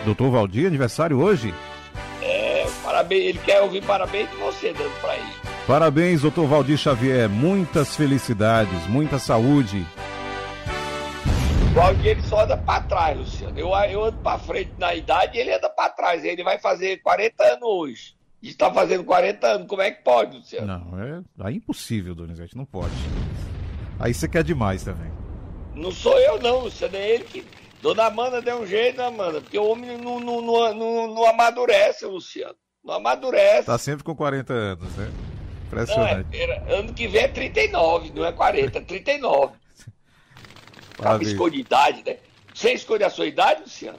Doutor 0.04 0.30
Valdir, 0.30 0.66
aniversário 0.66 1.20
hoje? 1.20 1.54
É, 2.22 2.64
parabéns, 2.82 3.24
ele 3.24 3.38
quer 3.40 3.60
ouvir 3.60 3.84
parabéns 3.84 4.30
de 4.30 4.36
você 4.36 4.72
dando 4.72 5.00
para 5.00 5.16
ele. 5.16 5.43
Parabéns, 5.66 6.20
doutor 6.20 6.46
Valdir 6.46 6.76
Xavier. 6.76 7.26
Muitas 7.26 7.96
felicidades, 7.96 8.86
muita 8.86 9.18
saúde. 9.18 9.86
O 11.70 11.74
Valdir 11.74 12.06
ele 12.06 12.22
só 12.22 12.42
anda 12.42 12.54
para 12.54 12.82
trás, 12.82 13.16
Luciano. 13.16 13.58
Eu, 13.58 13.70
eu 13.90 14.04
ando 14.04 14.18
para 14.18 14.38
frente 14.38 14.72
na 14.78 14.94
idade 14.94 15.38
e 15.38 15.40
ele 15.40 15.54
anda 15.54 15.70
para 15.70 15.88
trás. 15.88 16.22
Ele 16.22 16.44
vai 16.44 16.58
fazer 16.58 16.98
40 16.98 17.42
anos 17.44 17.62
hoje. 17.62 18.14
Está 18.42 18.70
fazendo 18.70 19.04
40 19.04 19.46
anos. 19.46 19.66
Como 19.66 19.80
é 19.80 19.90
que 19.90 20.04
pode, 20.04 20.36
Luciano? 20.36 20.66
Não, 20.66 21.02
é, 21.02 21.48
é 21.48 21.52
impossível, 21.52 22.14
Donizete. 22.14 22.54
Não 22.54 22.66
pode. 22.66 22.92
Aí 23.98 24.12
você 24.12 24.28
quer 24.28 24.44
demais 24.44 24.84
também. 24.84 25.10
Não 25.74 25.90
sou 25.90 26.18
eu, 26.20 26.38
não, 26.42 26.64
Luciano. 26.64 26.94
É 26.94 27.08
ele 27.08 27.24
que. 27.24 27.42
Dona 27.80 28.04
Amanda 28.04 28.42
deu 28.42 28.60
um 28.60 28.66
jeito, 28.66 28.98
né, 28.98 29.06
Amanda? 29.06 29.40
Porque 29.40 29.58
o 29.58 29.66
homem 29.66 29.96
não, 29.96 30.20
não, 30.20 30.42
não, 30.42 30.74
não, 30.74 31.14
não 31.14 31.26
amadurece, 31.26 32.04
Luciano. 32.04 32.54
Não 32.84 32.94
amadurece. 32.94 33.64
Tá 33.64 33.78
sempre 33.78 34.04
com 34.04 34.14
40 34.14 34.52
anos, 34.52 34.94
né? 34.96 35.10
Impressionante. 35.66 36.26
Não, 36.32 36.38
é, 36.38 36.78
ano 36.78 36.94
que 36.94 37.08
vem 37.08 37.22
é 37.22 37.28
39, 37.28 38.12
não 38.14 38.24
é 38.24 38.32
40, 38.32 38.78
é 38.78 38.80
39. 38.80 39.54
Cabe 40.96 41.24
escolha 41.26 41.52
de 41.52 41.60
idade, 41.60 42.02
né? 42.06 42.16
Você 42.52 42.72
escolhe 42.72 43.04
a 43.04 43.10
sua 43.10 43.26
idade, 43.26 43.62
Luciano? 43.62 43.98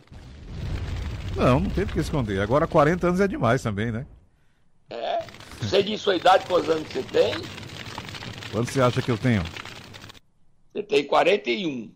Não, 1.35 1.59
não 1.59 1.69
tem 1.69 1.85
por 1.85 1.93
que 1.93 1.99
esconder. 1.99 2.39
Agora 2.39 2.65
40 2.65 3.07
anos 3.07 3.19
é 3.19 3.27
demais 3.27 3.61
também, 3.61 3.91
né? 3.91 4.05
É. 4.89 5.25
Você 5.61 5.83
diz 5.83 5.99
sua 5.99 6.15
idade, 6.15 6.45
quantos 6.45 6.69
anos 6.69 6.87
você 6.87 7.03
tem? 7.03 7.33
Quanto 8.51 8.71
você 8.71 8.81
acha 8.81 9.01
que 9.01 9.11
eu 9.11 9.17
tenho? 9.17 9.43
Você 10.71 10.83
tem 10.83 11.03
41. 11.03 11.91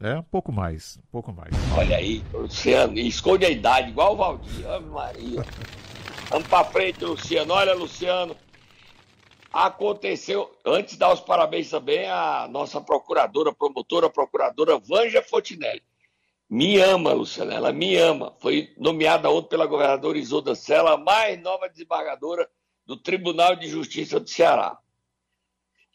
É, 0.00 0.14
um 0.14 0.22
pouco 0.22 0.52
mais, 0.52 0.96
um 0.98 1.10
pouco 1.10 1.32
mais. 1.32 1.52
Olha 1.76 1.96
aí, 1.96 2.22
Luciano, 2.32 2.96
esconde 2.98 3.44
a 3.44 3.50
idade, 3.50 3.90
igual 3.90 4.14
o 4.14 4.16
Valdir. 4.16 4.68
Ave 4.68 4.86
Maria. 4.86 5.44
Vamos 6.30 6.46
pra 6.46 6.62
frente, 6.64 7.04
Luciano. 7.04 7.52
Olha, 7.52 7.74
Luciano, 7.74 8.36
aconteceu, 9.52 10.56
antes 10.64 10.96
dar 10.96 11.12
os 11.12 11.20
parabéns 11.20 11.70
também 11.70 12.06
à 12.06 12.46
nossa 12.48 12.80
procuradora, 12.80 13.52
promotora, 13.52 14.10
procuradora 14.10 14.78
Vanja 14.78 15.22
Fontinelli. 15.22 15.82
Me 16.50 16.78
ama, 16.78 17.12
Luciana, 17.12 17.54
ela 17.54 17.72
me 17.72 17.96
ama. 17.96 18.34
Foi 18.40 18.72
nomeada 18.78 19.30
ontem 19.30 19.50
pela 19.50 19.66
governadora 19.66 20.16
Isolda 20.16 20.54
Sela, 20.54 20.94
a 20.94 20.96
mais 20.96 21.40
nova 21.42 21.68
desembargadora 21.68 22.48
do 22.86 22.96
Tribunal 22.96 23.54
de 23.54 23.68
Justiça 23.68 24.18
do 24.18 24.28
Ceará. 24.28 24.78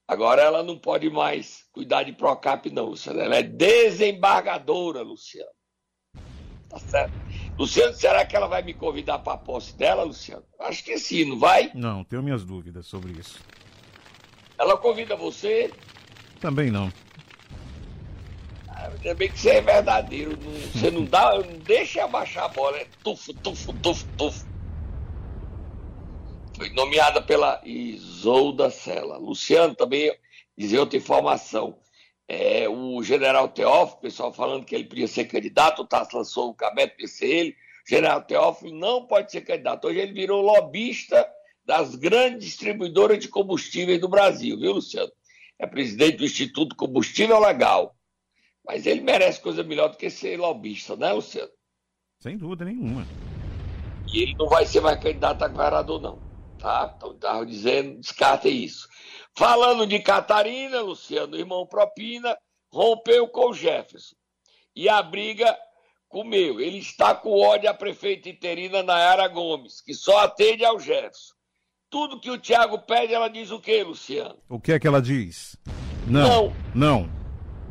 Agora 0.08 0.42
ela 0.44 0.62
não 0.62 0.78
pode 0.78 1.10
mais 1.10 1.66
cuidar 1.72 2.04
de 2.04 2.14
Procap, 2.14 2.70
não, 2.70 2.86
Luciana. 2.86 3.24
Ela 3.24 3.38
é 3.38 3.44
desembargadora, 3.44 5.02
Luciano. 5.02 5.50
Tá 6.70 6.78
certo? 6.78 7.14
Luciano, 7.58 7.94
será 7.94 8.26
que 8.26 8.36
ela 8.36 8.48
vai 8.48 8.64
me 8.64 8.74
convidar 8.74 9.20
para 9.20 9.34
a 9.34 9.38
posse 9.38 9.76
dela, 9.76 10.04
Luciano? 10.04 10.44
Acho 10.60 10.84
que 10.84 10.98
sim, 10.98 11.26
não 11.26 11.40
vai? 11.40 11.72
Não, 11.74 12.04
tenho 12.04 12.24
minhas 12.24 12.44
dúvidas 12.44 12.88
sobre 12.88 13.14
isso. 13.14 13.40
Ela 14.58 14.78
convida 14.78 15.16
você? 15.16 15.72
Também 16.40 16.72
não. 16.72 16.92
Ah, 18.68 18.88
ainda 18.88 19.14
bem 19.14 19.30
que 19.30 19.40
você 19.40 19.52
é 19.52 19.62
verdadeiro. 19.62 20.38
Não, 20.42 20.52
você 20.72 20.90
não 20.90 21.06
dá, 21.06 21.36
não 21.36 21.60
deixa 21.60 22.04
abaixar 22.04 22.46
a 22.46 22.48
bola. 22.50 22.78
É 22.78 22.88
tufo, 23.04 23.34
tufo, 23.36 23.72
tufo, 23.74 24.06
tufo. 24.18 24.46
Foi 26.56 26.70
nomeada 26.72 27.22
pela 27.22 27.62
Isolda 27.64 28.70
Sela. 28.70 29.18
Luciano 29.18 29.76
também 29.76 30.16
dizer 30.58 30.80
outra 30.80 30.98
informação. 30.98 31.78
É, 32.36 32.68
o 32.68 33.04
general 33.04 33.48
Teófilo, 33.48 34.02
pessoal 34.02 34.34
falando 34.34 34.66
que 34.66 34.74
ele 34.74 34.86
podia 34.86 35.08
ser 35.08 35.26
candidato, 35.26 35.84
o 35.84 35.86
Tasso 35.86 36.18
lançou 36.18 36.50
o 36.50 36.54
Cabeto 36.56 36.98
para 36.98 37.08
ser 37.08 37.28
ele. 37.28 37.56
O 37.86 37.90
general 37.90 38.24
Teófilo 38.24 38.76
não 38.76 39.06
pode 39.06 39.32
ser 39.32 39.42
candidato. 39.42 39.86
Hoje 39.86 40.00
ele 40.00 40.14
virou 40.14 40.42
lobista 40.42 41.30
das 41.64 41.94
grandes 41.96 42.46
distribuidoras 42.46 43.20
de 43.20 43.28
combustíveis 43.28 44.02
do 44.02 44.10
Brasil, 44.10 44.60
viu, 44.60 44.74
Luciano? 44.74 45.12
É 45.60 45.68
presidente 45.68 46.18
do 46.18 46.26
Instituto 46.26 46.76
Combustível 46.76 47.40
Legal. 47.40 47.96
Mas 48.66 48.88
ele 48.88 49.02
merece 49.02 49.40
coisa 49.40 49.64
melhor 49.64 49.90
do 49.90 49.98
que 49.98 50.10
ser 50.10 50.40
lobista, 50.40 50.96
né, 50.96 51.14
Luciano? 51.14 51.52
Sem 52.20 52.36
dúvida 52.36 52.66
nenhuma. 52.66 53.06
E 54.12 54.24
ele 54.24 54.36
não 54.40 54.48
vai 54.48 54.66
ser 54.66 54.82
mais 54.82 55.00
candidato 55.00 55.44
a 55.44 55.48
governador, 55.48 56.02
não. 56.02 56.20
Tá? 56.58 56.94
Então, 56.98 57.12
estava 57.12 57.46
dizendo, 57.46 58.00
descarte 58.00 58.50
isso. 58.50 58.88
Falando 59.36 59.88
de 59.88 60.00
Catarina, 60.00 60.82
Luciano, 60.82 61.36
irmão 61.36 61.66
Propina, 61.66 62.38
rompeu 62.72 63.28
com 63.28 63.50
o 63.50 63.54
Jefferson. 63.54 64.16
E 64.76 64.88
a 64.88 65.02
briga 65.02 65.58
comeu. 66.08 66.60
Ele 66.60 66.78
está 66.78 67.16
com 67.16 67.42
ódio 67.42 67.70
à 67.70 67.74
prefeita 67.74 68.30
interina 68.30 68.84
Nayara 68.84 69.28
Gomes, 69.28 69.82
que 69.82 69.94
só 69.94 70.20
atende 70.20 70.64
ao 70.64 70.80
Jefferson. 70.80 71.34
Tudo 71.90 72.20
que 72.20 72.30
o 72.30 72.38
Tiago 72.38 72.80
pede, 72.80 73.14
ela 73.14 73.28
diz 73.28 73.50
o 73.50 73.60
quê, 73.60 73.84
Luciano? 73.84 74.38
O 74.48 74.60
que 74.60 74.72
é 74.72 74.80
que 74.80 74.88
ela 74.88 75.02
diz? 75.02 75.58
Não. 76.08 76.54
Não. 76.76 77.10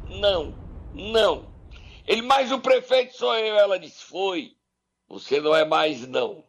Não. 0.08 0.54
Não. 0.92 1.52
Ele, 2.06 2.22
mas 2.22 2.50
o 2.50 2.58
prefeito 2.58 3.16
sou 3.16 3.36
eu. 3.36 3.56
Ela 3.56 3.78
disse, 3.78 4.02
foi. 4.04 4.56
Você 5.08 5.40
não 5.40 5.54
é 5.54 5.64
mais 5.64 6.06
não. 6.08 6.44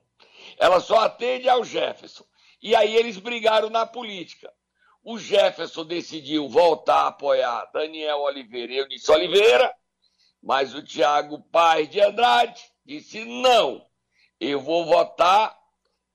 Ela 0.57 0.79
só 0.79 0.99
atende 0.99 1.47
ao 1.47 1.63
Jefferson. 1.63 2.23
E 2.61 2.75
aí 2.75 2.95
eles 2.95 3.17
brigaram 3.17 3.69
na 3.69 3.85
política 3.85 4.51
o 5.03 5.17
Jefferson 5.17 5.85
decidiu 5.85 6.47
voltar 6.47 7.01
a 7.03 7.07
apoiar 7.07 7.69
Daniel 7.73 8.21
Oliveira 8.21 8.73
e 8.73 8.77
Eunice 8.77 9.11
Oliveira, 9.11 9.73
mas 10.41 10.73
o 10.73 10.81
Tiago 10.81 11.41
Paz 11.51 11.89
de 11.89 11.99
Andrade 11.99 12.61
disse 12.85 13.25
não, 13.25 13.85
eu 14.39 14.59
vou 14.59 14.85
votar 14.85 15.57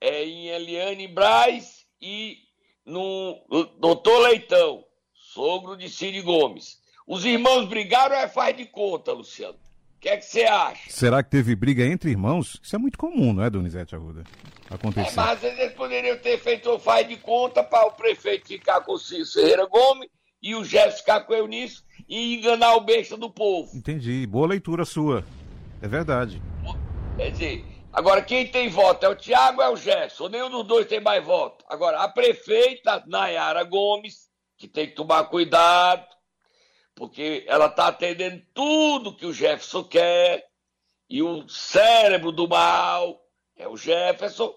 é 0.00 0.25
em 0.25 0.49
Eliane 0.49 1.09
Braz 1.09 1.85
e 2.00 2.38
no 2.85 3.45
doutor 3.78 4.21
Leitão, 4.21 4.85
sogro 5.12 5.76
de 5.76 5.90
Cid 5.90 6.23
Gomes. 6.23 6.80
Os 7.07 7.25
irmãos 7.25 7.66
brigaram 7.66 8.14
é 8.14 8.28
faz 8.28 8.57
de 8.57 8.64
conta, 8.64 9.12
Luciano. 9.12 9.59
O 9.99 10.00
que 10.00 10.09
é 10.11 10.17
que 10.17 10.26
você 10.26 10.45
acha? 10.45 10.90
Será 10.90 11.25
que 11.25 11.31
teve 11.31 11.57
briga 11.57 11.85
entre 11.85 12.09
irmãos? 12.09 12.61
Isso 12.62 12.76
é 12.76 12.78
muito 12.78 12.97
comum, 12.97 13.33
não 13.33 13.43
é, 13.43 13.50
Donizete 13.50 13.97
Arruda? 13.97 14.23
Acontecer. 14.71 15.11
É, 15.11 15.17
mas 15.17 15.31
às 15.31 15.40
vezes 15.40 15.59
eles 15.59 15.73
poderiam 15.73 16.17
ter 16.19 16.38
feito 16.38 16.71
o 16.71 16.78
faz 16.78 17.09
de 17.09 17.17
conta 17.17 17.64
para 17.64 17.85
o 17.85 17.90
prefeito 17.90 18.47
ficar 18.47 18.81
com 18.83 18.93
o 18.93 18.99
Cícero 18.99 19.26
Ferreira 19.33 19.67
Gomes 19.67 20.09
e 20.40 20.55
o 20.55 20.62
Jefferson 20.62 20.99
ficar 20.99 21.21
com 21.23 21.33
o 21.33 21.37
Eunício 21.37 21.83
e 22.09 22.37
enganar 22.37 22.76
o 22.76 22.81
besta 22.83 23.17
do 23.17 23.28
povo. 23.28 23.76
Entendi. 23.76 24.25
Boa 24.25 24.47
leitura 24.47 24.85
sua. 24.85 25.25
É 25.83 25.88
verdade. 25.88 26.40
Quer 27.17 27.33
dizer, 27.33 27.64
agora 27.93 28.23
quem 28.23 28.47
tem 28.47 28.69
voto 28.69 29.05
é 29.05 29.09
o 29.09 29.17
Tiago 29.17 29.61
ou 29.61 29.67
é 29.67 29.71
o 29.71 29.76
Jefferson? 29.76 30.28
Nenhum 30.28 30.49
dos 30.49 30.64
dois 30.64 30.87
tem 30.87 31.00
mais 31.00 31.25
voto. 31.25 31.64
Agora, 31.69 31.99
a 32.05 32.09
prefeita 32.09 33.02
Nayara 33.09 33.64
Gomes, 33.64 34.28
que 34.57 34.69
tem 34.69 34.87
que 34.87 34.95
tomar 34.95 35.25
cuidado, 35.25 36.07
porque 36.99 37.45
ela 37.47 37.67
está 37.67 37.87
atendendo 37.87 38.45
tudo 38.52 39.14
que 39.14 39.25
o 39.25 39.33
Jefferson 39.33 39.85
quer, 39.85 40.50
e 41.09 41.23
o 41.23 41.49
cérebro 41.49 42.33
do 42.33 42.49
mal 42.49 43.25
é 43.57 43.69
o 43.69 43.76
Jefferson. 43.76 44.52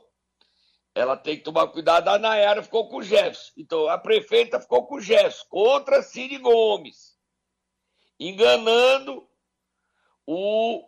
Ela 0.93 1.15
tem 1.15 1.37
que 1.37 1.43
tomar 1.43 1.67
cuidado. 1.67 2.09
A 2.09 2.17
Nayara 2.17 2.63
ficou 2.63 2.89
com 2.89 2.97
o 2.97 3.03
Jefferson. 3.03 3.53
Então, 3.55 3.87
a 3.87 3.97
prefeita 3.97 4.59
ficou 4.59 4.85
com 4.87 4.95
o 4.95 5.01
Jefferson, 5.01 5.45
contra 5.47 6.01
Cid 6.01 6.37
Gomes, 6.39 7.15
enganando 8.19 9.25
o 10.25 10.83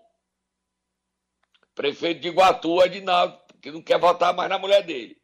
prefeito 1.75 2.19
de 2.19 2.29
Iguatu, 2.29 2.81
Adinaldo, 2.81 3.39
que 3.61 3.71
não 3.71 3.81
quer 3.81 3.99
votar 3.99 4.33
mais 4.33 4.49
na 4.49 4.57
mulher 4.57 4.83
dele. 4.83 5.21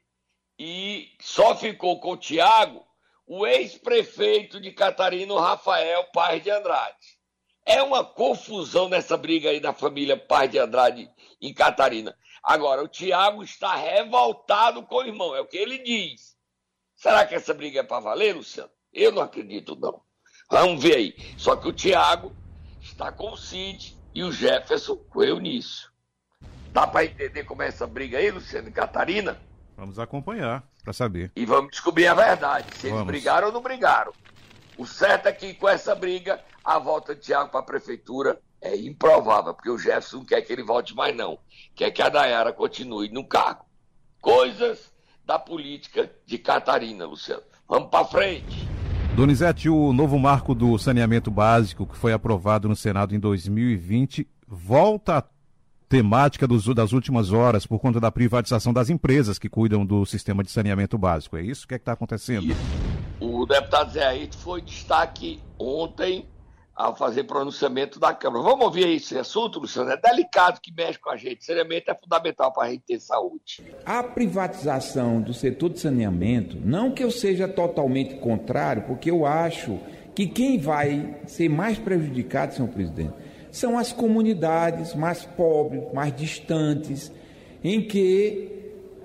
E 0.58 1.12
só 1.20 1.56
ficou 1.56 2.00
com 2.00 2.12
o 2.12 2.18
Tiago 2.18 2.86
o 3.30 3.46
ex-prefeito 3.46 4.60
de 4.60 4.72
Catarina, 4.72 5.40
Rafael 5.40 6.04
Paz 6.06 6.42
de 6.42 6.50
Andrade. 6.50 7.20
É 7.64 7.80
uma 7.84 8.04
confusão 8.04 8.90
nessa 8.90 9.16
briga 9.16 9.52
aí 9.52 9.60
da 9.60 9.72
família 9.72 10.18
Paz 10.18 10.50
de 10.50 10.58
Andrade 10.58 11.08
em 11.40 11.54
Catarina. 11.54 12.18
Agora, 12.42 12.84
o 12.84 12.88
Tiago 12.88 13.44
está 13.44 13.76
revoltado 13.76 14.82
com 14.82 14.96
o 14.96 15.06
irmão, 15.06 15.36
é 15.36 15.42
o 15.42 15.46
que 15.46 15.58
ele 15.58 15.78
diz. 15.78 16.36
Será 16.96 17.24
que 17.24 17.36
essa 17.36 17.54
briga 17.54 17.82
é 17.82 17.84
para 17.84 18.00
valer, 18.00 18.36
Luciano? 18.36 18.72
Eu 18.92 19.12
não 19.12 19.22
acredito, 19.22 19.76
não. 19.76 20.02
Vamos 20.50 20.82
ver 20.82 20.96
aí. 20.96 21.16
Só 21.38 21.56
que 21.56 21.68
o 21.68 21.74
Tiago 21.74 22.36
está 22.82 23.12
com 23.12 23.34
o 23.34 23.38
Cid 23.38 23.96
e 24.16 24.24
o 24.24 24.32
Jefferson 24.32 24.96
com 24.96 25.20
o 25.20 25.24
Eunício. 25.24 25.92
Dá 26.74 26.88
para 26.88 27.06
entender 27.06 27.44
como 27.44 27.62
é 27.62 27.68
essa 27.68 27.86
briga 27.86 28.18
aí, 28.18 28.32
Luciano 28.32 28.70
e 28.70 28.72
Catarina? 28.72 29.40
Vamos 29.80 29.98
acompanhar 29.98 30.64
para 30.84 30.92
saber. 30.92 31.32
E 31.38 31.46
vamos 31.46 31.72
descobrir 31.72 32.08
a 32.08 32.14
verdade, 32.14 32.68
se 32.76 32.90
vamos. 32.90 33.04
eles 33.04 33.08
brigaram 33.08 33.48
ou 33.48 33.54
não 33.54 33.62
brigaram. 33.62 34.12
O 34.78 34.86
certo 34.86 35.28
é 35.28 35.32
que 35.32 35.54
com 35.54 35.70
essa 35.70 35.96
briga, 35.96 36.42
a 36.64 36.78
volta 36.78 37.16
de 37.16 37.22
Tiago 37.22 37.50
para 37.50 37.62
a 37.62 37.64
prefeitura 37.64 38.40
é 38.62 38.76
improvável, 38.76 39.54
porque 39.54 39.70
o 39.70 39.78
Jefferson 39.78 40.18
não 40.18 40.26
quer 40.26 40.42
que 40.42 40.52
ele 40.52 40.64
volte 40.64 40.94
mais, 40.94 41.16
não. 41.16 41.40
Quer 41.74 41.92
que 41.92 42.02
a 42.02 42.10
Dayara 42.10 42.52
continue 42.52 43.10
no 43.10 43.26
cargo. 43.26 43.66
Coisas 44.20 44.92
da 45.26 45.40
política 45.40 46.12
de 46.26 46.38
Catarina, 46.38 47.06
Luciano. 47.06 47.44
Vamos 47.68 47.90
para 47.90 48.04
frente. 48.04 48.68
Donizete, 49.16 49.70
o 49.70 49.94
novo 49.94 50.20
marco 50.20 50.54
do 50.54 50.78
saneamento 50.78 51.32
básico 51.32 51.88
que 51.88 51.96
foi 51.96 52.12
aprovado 52.12 52.68
no 52.68 52.76
Senado 52.76 53.16
em 53.16 53.20
2020 53.20 54.28
volta 54.46 55.20
a 55.20 55.24
temática 55.90 56.48
dos, 56.48 56.66
das 56.76 56.94
últimas 56.94 57.34
horas 57.34 57.66
por 57.66 57.80
conta 57.80 58.00
da 58.00 58.12
privatização 58.12 58.72
das 58.72 58.92
empresas 58.92 59.40
que 59.40 59.50
cuidam 59.50 59.84
do 59.84 60.06
sistema 60.06 60.44
de 60.44 60.52
saneamento 60.52 60.98
básico. 61.00 61.36
É 61.36 61.42
isso? 61.42 61.66
O 61.66 61.68
que 61.68 61.74
é 61.74 61.78
está 61.78 61.94
acontecendo? 61.94 62.56
O 63.20 63.46
deputado 63.48 63.92
Zé 63.92 64.06
Aito 64.06 64.38
foi 64.38 64.62
destaque 64.62 65.42
ontem 65.58 66.28
ao 66.76 66.96
fazer 66.96 67.24
pronunciamento 67.24 68.00
da 68.00 68.14
Câmara. 68.14 68.44
Vamos 68.44 68.64
ouvir 68.64 68.88
esse 68.88 69.18
assunto, 69.18 69.60
Luciano? 69.60 69.90
É 69.90 69.98
delicado 69.98 70.62
que 70.62 70.72
mexe 70.72 70.98
com 70.98 71.10
a 71.10 71.18
gente. 71.18 71.44
Saneamento 71.44 71.92
é 71.92 71.96
fundamental 71.96 72.54
para 72.54 72.68
a 72.68 72.72
gente 72.72 72.84
ter 72.88 73.00
saúde. 73.02 73.66
A 73.86 74.02
privatização 74.02 75.20
do 75.20 75.34
setor 75.34 75.72
de 75.72 75.80
saneamento, 75.80 76.56
não 76.64 76.92
que 76.92 77.04
eu 77.04 77.12
seja 77.12 77.50
totalmente 77.50 78.16
contrário, 78.16 78.84
porque 78.84 79.12
eu 79.12 79.26
acho 79.26 79.78
que 80.16 80.28
quem 80.28 80.58
vai 80.58 81.18
ser 81.26 81.50
mais 81.50 81.78
prejudicado, 81.78 82.54
senhor 82.54 82.70
presidente, 82.70 83.14
são 83.52 83.78
as 83.78 83.92
comunidades 83.92 84.94
mais 84.94 85.26
pobres, 85.26 85.84
mais 85.94 86.16
distantes, 86.16 87.12
em 87.64 87.82
que 87.82 88.48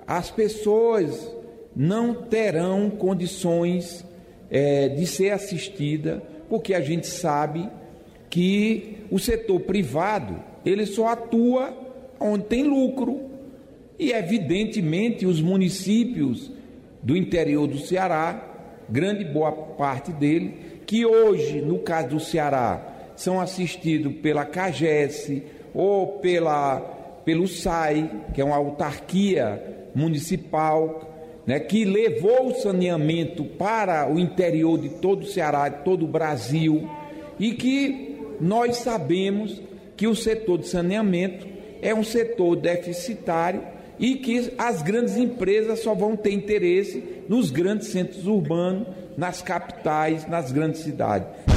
as 0.07 0.29
pessoas 0.29 1.31
não 1.75 2.13
terão 2.13 2.89
condições 2.89 4.05
é, 4.49 4.87
de 4.89 5.05
ser 5.05 5.31
assistida, 5.31 6.21
porque 6.47 6.73
a 6.73 6.81
gente 6.81 7.07
sabe 7.07 7.67
que 8.29 8.97
o 9.11 9.19
setor 9.19 9.61
privado 9.61 10.39
ele 10.65 10.85
só 10.85 11.07
atua 11.07 11.73
onde 12.19 12.45
tem 12.45 12.63
lucro. 12.63 13.21
E 13.97 14.11
evidentemente 14.11 15.25
os 15.25 15.41
municípios 15.41 16.51
do 17.01 17.15
interior 17.15 17.67
do 17.67 17.79
Ceará, 17.79 18.83
grande 18.89 19.23
boa 19.23 19.51
parte 19.51 20.11
dele, 20.11 20.81
que 20.85 21.05
hoje 21.05 21.61
no 21.61 21.79
caso 21.79 22.09
do 22.09 22.19
Ceará 22.19 22.94
são 23.15 23.39
assistidos 23.39 24.13
pela 24.15 24.45
CAGES 24.45 25.41
ou 25.73 26.19
pela, 26.19 26.79
pelo 27.23 27.47
SAI, 27.47 28.09
que 28.33 28.41
é 28.41 28.45
uma 28.45 28.55
autarquia 28.55 29.89
municipal, 29.93 31.41
né, 31.45 31.59
que 31.59 31.85
levou 31.85 32.47
o 32.47 32.55
saneamento 32.55 33.43
para 33.43 34.11
o 34.11 34.19
interior 34.19 34.79
de 34.79 34.89
todo 34.89 35.23
o 35.23 35.27
Ceará, 35.27 35.69
de 35.69 35.83
todo 35.83 36.05
o 36.05 36.07
Brasil, 36.07 36.89
e 37.39 37.53
que 37.53 38.17
nós 38.39 38.77
sabemos 38.77 39.61
que 39.95 40.07
o 40.07 40.15
setor 40.15 40.57
de 40.57 40.67
saneamento 40.67 41.47
é 41.81 41.93
um 41.93 42.03
setor 42.03 42.55
deficitário 42.55 43.61
e 43.97 44.15
que 44.15 44.53
as 44.57 44.81
grandes 44.81 45.15
empresas 45.15 45.79
só 45.79 45.93
vão 45.93 46.15
ter 46.15 46.31
interesse 46.31 47.03
nos 47.29 47.49
grandes 47.49 47.87
centros 47.87 48.27
urbanos, 48.27 48.87
nas 49.17 49.41
capitais, 49.41 50.27
nas 50.27 50.51
grandes 50.51 50.81
cidades. 50.81 51.54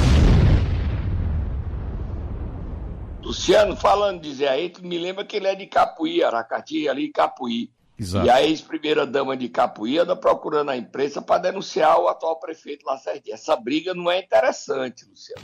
Luciano, 3.29 3.75
falando 3.75 4.23
de 4.23 4.33
Zé 4.33 4.49
Ayrton, 4.49 4.87
me 4.87 4.97
lembra 4.97 5.23
que 5.23 5.37
ele 5.37 5.45
é 5.45 5.53
de 5.53 5.67
Capuí, 5.67 6.23
Aracati, 6.23 6.89
ali 6.89 7.05
em 7.05 7.11
Capuí. 7.11 7.71
Exato. 7.95 8.25
E 8.25 8.29
a 8.29 8.41
ex-primeira-dama 8.41 9.37
de 9.37 9.47
Capuí 9.47 9.99
anda 9.99 10.15
procurando 10.15 10.71
a 10.71 10.75
imprensa 10.75 11.21
para 11.21 11.43
denunciar 11.43 11.99
o 11.99 12.07
atual 12.07 12.39
prefeito 12.39 12.87
Lacerda. 12.87 13.21
Essa 13.31 13.55
briga 13.55 13.93
não 13.93 14.09
é 14.09 14.19
interessante, 14.19 15.05
Luciano. 15.07 15.43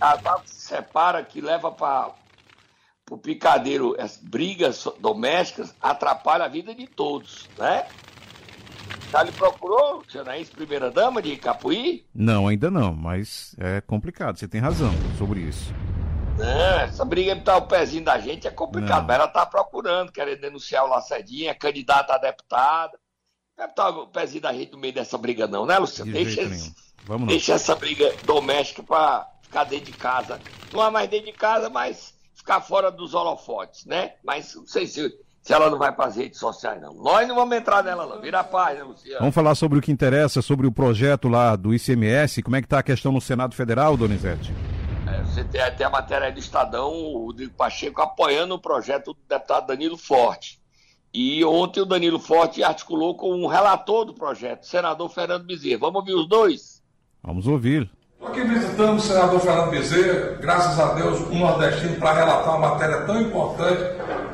A 0.00 0.16
se 0.44 0.60
separa 0.60 1.24
que 1.24 1.40
leva 1.40 1.72
para 1.72 2.14
o 3.10 3.18
picadeiro 3.18 3.96
as 3.98 4.16
brigas 4.16 4.86
domésticas, 5.00 5.74
atrapalha 5.82 6.44
a 6.44 6.48
vida 6.48 6.72
de 6.72 6.86
todos, 6.86 7.48
né? 7.58 7.84
Já 9.10 9.24
lhe 9.24 9.32
procurou, 9.32 9.96
Luciano, 9.96 10.30
a 10.30 10.38
ex-primeira-dama 10.38 11.20
de 11.20 11.36
Capuí? 11.36 12.06
Não, 12.14 12.46
ainda 12.46 12.70
não, 12.70 12.94
mas 12.94 13.56
é 13.58 13.80
complicado, 13.80 14.38
você 14.38 14.46
tem 14.46 14.60
razão 14.60 14.92
sobre 15.18 15.40
isso. 15.40 15.74
Não, 16.38 16.80
essa 16.80 17.04
briga 17.04 17.34
de 17.34 17.42
tá 17.42 17.56
o 17.56 17.66
pezinho 17.66 18.04
da 18.04 18.18
gente 18.18 18.46
é 18.46 18.50
complicado, 18.50 19.00
não. 19.00 19.06
mas 19.06 19.16
ela 19.16 19.28
tá 19.28 19.46
procurando, 19.46 20.12
querendo 20.12 20.40
denunciar 20.40 20.84
o 20.84 20.88
Lacedinha, 20.88 21.50
é 21.50 21.54
candidata 21.54 22.14
a 22.14 22.18
deputada. 22.18 22.98
Não 23.56 23.64
deve 23.64 23.70
estar 23.70 23.88
o 23.88 24.06
pezinho 24.08 24.42
da 24.42 24.52
gente 24.52 24.72
no 24.72 24.78
meio 24.78 24.92
dessa 24.92 25.16
briga, 25.16 25.46
não, 25.46 25.64
né, 25.64 25.78
Luciano? 25.78 26.12
De 26.12 26.24
deixa, 26.24 26.42
esse, 26.42 26.74
Vamos 27.04 27.28
deixa 27.28 27.54
essa 27.54 27.74
briga 27.74 28.14
doméstica 28.24 28.82
para 28.82 29.26
ficar 29.42 29.64
dentro 29.64 29.92
de 29.92 29.98
casa. 29.98 30.38
Não 30.72 30.84
é 30.84 30.90
mais 30.90 31.08
dentro 31.08 31.26
de 31.26 31.32
casa, 31.32 31.70
mas 31.70 32.14
ficar 32.34 32.60
fora 32.60 32.90
dos 32.90 33.14
holofotes, 33.14 33.86
né? 33.86 34.12
Mas 34.22 34.54
não 34.54 34.66
sei 34.66 34.86
se, 34.86 35.10
se 35.40 35.52
ela 35.54 35.70
não 35.70 35.78
vai 35.78 35.90
para 35.90 36.06
as 36.06 36.16
redes 36.16 36.38
sociais, 36.38 36.80
não. 36.82 36.92
Nós 36.94 37.26
não 37.26 37.34
vamos 37.34 37.56
entrar 37.56 37.82
nela, 37.82 38.06
não. 38.06 38.20
Vira 38.20 38.40
a 38.40 38.44
paz, 38.44 38.76
né, 38.76 38.84
Luciano? 38.84 39.20
Vamos 39.20 39.34
falar 39.34 39.54
sobre 39.54 39.78
o 39.78 39.82
que 39.82 39.90
interessa, 39.90 40.42
sobre 40.42 40.66
o 40.66 40.72
projeto 40.72 41.28
lá 41.28 41.56
do 41.56 41.72
ICMS. 41.72 42.42
Como 42.42 42.56
é 42.56 42.60
que 42.60 42.66
está 42.66 42.80
a 42.80 42.82
questão 42.82 43.10
no 43.10 43.20
Senado 43.20 43.54
Federal, 43.54 43.96
Donizete? 43.96 44.52
Você 45.36 45.44
tem 45.44 45.60
até 45.60 45.84
a 45.84 45.90
matéria 45.90 46.32
do 46.32 46.38
Estadão, 46.38 46.94
o 46.94 47.26
Rodrigo 47.26 47.52
Pacheco 47.52 48.00
apoiando 48.00 48.54
o 48.54 48.58
projeto 48.58 49.12
do 49.12 49.18
deputado 49.28 49.66
Danilo 49.66 49.98
Forte. 49.98 50.58
E 51.12 51.44
ontem 51.44 51.82
o 51.82 51.84
Danilo 51.84 52.18
Forte 52.18 52.62
articulou 52.62 53.14
com 53.14 53.34
um 53.34 53.46
relator 53.46 54.06
do 54.06 54.14
projeto, 54.14 54.62
o 54.62 54.66
senador 54.66 55.10
Fernando 55.10 55.44
Bezerra. 55.44 55.80
Vamos 55.80 55.96
ouvir 55.96 56.14
os 56.14 56.26
dois? 56.26 56.82
Vamos 57.22 57.46
ouvir. 57.46 57.90
Estou 58.14 58.28
aqui 58.28 58.44
visitando 58.44 58.96
o 58.96 59.00
senador 59.02 59.38
Fernando 59.40 59.70
Bezerra, 59.72 60.38
graças 60.40 60.80
a 60.80 60.94
Deus, 60.94 61.20
um 61.28 61.40
nordestino, 61.40 61.96
para 61.96 62.14
relatar 62.14 62.56
uma 62.56 62.70
matéria 62.70 63.02
tão 63.02 63.20
importante 63.20 63.82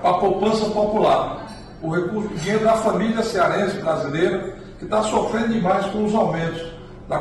para 0.00 0.10
a 0.10 0.18
poupança 0.18 0.70
popular. 0.70 1.48
O 1.82 1.90
recurso 1.90 2.28
de 2.28 2.38
dinheiro 2.42 2.62
da 2.62 2.76
família 2.76 3.24
cearense 3.24 3.76
brasileira, 3.80 4.56
que 4.78 4.84
está 4.84 5.02
sofrendo 5.02 5.52
demais 5.52 5.84
com 5.86 6.04
os 6.04 6.14
aumentos 6.14 6.71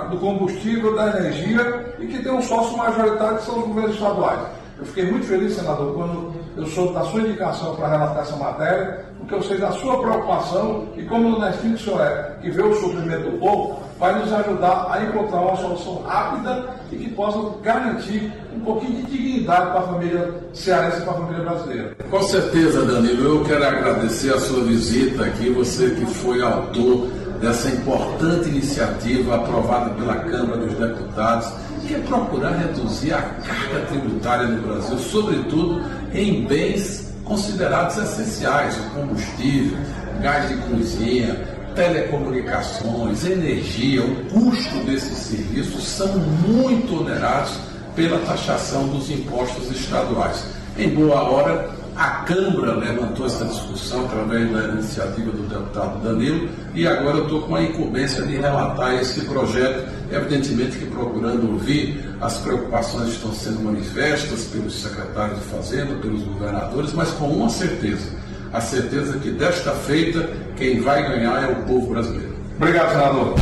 do 0.10 0.18
combustível, 0.18 0.96
da 0.96 1.18
energia 1.18 1.96
e 2.00 2.08
que 2.08 2.22
tem 2.22 2.32
um 2.32 2.42
sócio 2.42 2.78
majoritário 2.78 3.38
que 3.38 3.46
são 3.46 3.60
os 3.60 3.68
governos 3.68 3.94
estaduais. 3.96 4.40
Eu 4.82 4.86
fiquei 4.88 5.12
muito 5.12 5.28
feliz, 5.28 5.54
senador, 5.54 5.94
quando 5.94 6.34
eu 6.58 6.66
soube 6.66 6.96
da 6.96 7.04
sua 7.04 7.22
indicação 7.22 7.76
para 7.76 7.88
relatar 7.88 8.24
essa 8.24 8.36
matéria, 8.36 9.06
porque 9.20 9.36
eu 9.36 9.44
sei 9.44 9.58
da 9.60 9.72
sua 9.72 10.02
preocupação 10.02 10.88
e 10.98 11.04
como 11.04 11.28
o 11.28 11.32
nordestino 11.34 11.76
que 11.76 11.82
o 11.82 11.86
senhor 11.86 12.02
é, 12.02 12.38
que 12.42 12.50
vê 12.50 12.64
o 12.64 12.74
sofrimento 12.74 13.30
do 13.30 13.38
povo, 13.38 13.80
vai 14.00 14.20
nos 14.20 14.34
ajudar 14.34 14.88
a 14.92 15.04
encontrar 15.04 15.42
uma 15.42 15.56
solução 15.56 16.02
rápida 16.02 16.66
e 16.92 16.96
que 16.96 17.10
possa 17.12 17.40
garantir 17.62 18.34
um 18.56 18.60
pouquinho 18.62 19.06
de 19.06 19.12
dignidade 19.12 19.70
para 19.70 19.80
a 19.80 19.84
família 19.84 20.34
cearense 20.52 20.98
e 20.98 21.02
para 21.02 21.12
a 21.12 21.16
família 21.18 21.44
brasileira. 21.44 21.96
Com 22.10 22.24
certeza, 22.24 22.84
Danilo. 22.84 23.38
Eu 23.38 23.46
quero 23.46 23.64
agradecer 23.64 24.34
a 24.34 24.40
sua 24.40 24.64
visita 24.64 25.26
aqui, 25.26 25.52
você 25.52 25.92
que 25.92 26.06
foi 26.08 26.42
autor 26.42 27.08
dessa 27.42 27.70
importante 27.70 28.50
iniciativa 28.50 29.36
aprovada 29.36 29.90
pela 29.96 30.16
Câmara 30.16 30.58
dos 30.58 30.78
Deputados, 30.78 31.52
que 31.86 31.96
é 31.96 32.00
procurar 32.00 32.52
reduzir 32.52 33.14
a 33.14 33.22
carga 33.22 33.80
tributária 33.88 34.48
no 34.48 34.62
Brasil, 34.62 34.98
sobretudo 35.00 35.82
em 36.14 36.46
bens 36.46 37.12
considerados 37.26 37.98
essenciais, 37.98 38.76
combustível, 38.94 39.78
gás 40.22 40.50
de 40.50 40.56
cozinha, 40.68 41.36
telecomunicações, 41.76 43.26
energia, 43.26 44.04
o 44.04 44.16
custo 44.26 44.76
desses 44.86 45.18
serviços 45.18 45.84
são 45.88 46.08
muito 46.18 47.02
onerados 47.02 47.54
pela 47.96 48.20
taxação 48.20 48.88
dos 48.88 49.10
impostos 49.10 49.72
estaduais. 49.72 50.46
Em 50.78 50.90
boa 50.90 51.22
hora, 51.24 51.70
a 51.96 52.24
Câmara 52.26 52.76
levantou 52.76 53.26
essa 53.26 53.46
discussão 53.46 54.06
através 54.06 54.52
da 54.52 54.64
iniciativa 54.70 55.32
do 55.32 55.44
deputado 55.48 56.02
Danilo 56.02 56.50
e 56.74 56.88
agora 56.88 57.18
eu 57.18 57.24
estou 57.24 57.42
com 57.44 57.56
a 57.56 57.64
incumbência 57.64 58.24
de 58.24 58.38
relatar 58.38 58.96
esse 58.96 59.26
projeto, 59.26 59.90
evidentemente 60.12 60.78
que 60.78 60.86
procurando 60.86 61.52
ouvir 61.52 62.16
as 62.22 62.38
preocupações 62.38 63.10
que 63.10 63.16
estão 63.16 63.34
sendo 63.34 63.64
manifestas 63.64 64.46
pelos 64.46 64.82
secretários 64.82 65.40
de 65.40 65.46
Fazenda, 65.46 65.96
pelos 65.96 66.24
governadores, 66.24 66.94
mas 66.94 67.12
com 67.12 67.28
uma 67.28 67.50
certeza, 67.50 68.12
a 68.54 68.62
certeza 68.62 69.20
que 69.20 69.32
desta 69.32 69.72
feita 69.72 70.30
quem 70.56 70.80
vai 70.80 71.04
ganhar 71.04 71.44
é 71.44 71.52
o 71.52 71.64
povo 71.64 71.88
brasileiro. 71.88 72.36
Obrigado, 72.56 72.92
senador. 72.92 73.36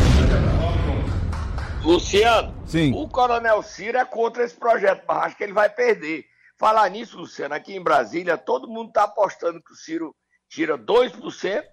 Luciano, 1.84 2.54
Sim. 2.66 2.94
o 2.96 3.08
Coronel 3.08 3.64
Ciro 3.64 3.98
é 3.98 4.06
contra 4.06 4.44
esse 4.44 4.56
projeto, 4.56 5.04
mas 5.08 5.26
acho 5.26 5.38
que 5.38 5.44
ele 5.44 5.54
vai 5.54 5.70
perder. 5.70 6.29
Falar 6.60 6.90
nisso, 6.90 7.18
Luciano, 7.18 7.56
aqui 7.56 7.74
em 7.74 7.82
Brasília, 7.82 8.38
todo 8.38 8.68
mundo 8.68 8.90
está 8.90 9.04
apostando 9.04 9.64
que 9.64 9.72
o 9.72 9.76
Ciro 9.78 10.14
tira 10.50 10.78
2%, 10.78 11.64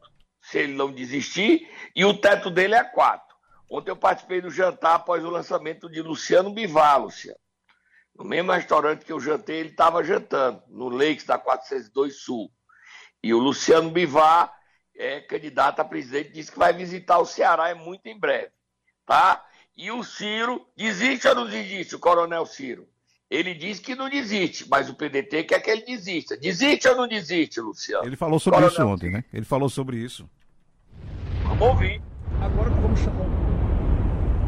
se 0.40 0.58
ele 0.58 0.74
não 0.74 0.92
desistir, 0.92 1.68
e 1.94 2.04
o 2.04 2.16
teto 2.16 2.48
dele 2.48 2.76
é 2.76 2.84
4%. 2.84 3.20
Ontem 3.68 3.90
eu 3.90 3.96
participei 3.96 4.40
do 4.40 4.48
jantar 4.48 4.94
após 4.94 5.24
o 5.24 5.30
lançamento 5.30 5.90
de 5.90 6.00
Luciano 6.00 6.54
Bivar, 6.54 7.02
Luciano. 7.02 7.40
No 8.14 8.24
mesmo 8.24 8.52
restaurante 8.52 9.04
que 9.04 9.12
eu 9.12 9.18
jantei, 9.18 9.56
ele 9.56 9.70
estava 9.70 10.04
jantando, 10.04 10.62
no 10.68 10.88
Lakes 10.88 11.26
da 11.26 11.36
402 11.36 12.20
Sul. 12.22 12.48
E 13.20 13.34
o 13.34 13.40
Luciano 13.40 13.90
Bivar 13.90 14.54
é 14.94 15.20
candidato 15.20 15.80
a 15.80 15.84
presidente, 15.84 16.30
disse 16.30 16.52
que 16.52 16.60
vai 16.60 16.72
visitar 16.72 17.18
o 17.18 17.26
Ceará 17.26 17.70
é 17.70 17.74
muito 17.74 18.06
em 18.06 18.16
breve, 18.16 18.52
tá? 19.04 19.44
E 19.76 19.90
o 19.90 20.04
Ciro, 20.04 20.64
desiste 20.76 21.26
ou 21.26 21.34
não 21.34 21.46
desiste, 21.48 21.96
o 21.96 21.98
coronel 21.98 22.46
Ciro? 22.46 22.88
Ele 23.28 23.54
diz 23.54 23.80
que 23.80 23.96
não 23.96 24.08
desiste, 24.08 24.66
mas 24.68 24.88
o 24.88 24.94
PDT 24.94 25.42
quer 25.44 25.60
que 25.60 25.68
ele 25.68 25.82
desista. 25.82 26.36
Desiste 26.36 26.86
ou 26.86 26.96
não 26.96 27.08
desiste, 27.08 27.60
Luciano? 27.60 28.06
Ele 28.06 28.14
falou 28.14 28.38
sobre 28.38 28.60
Coronel 28.60 28.72
isso 28.72 28.86
ontem, 28.86 29.10
né? 29.10 29.24
Ele 29.32 29.44
falou 29.44 29.68
sobre 29.68 29.96
isso. 29.96 30.30
Vamos 31.42 31.60
ouvir. 31.60 32.00
Agora 32.40 32.70
nós 32.70 32.80
vamos 32.80 33.00
chamar, 33.00 33.26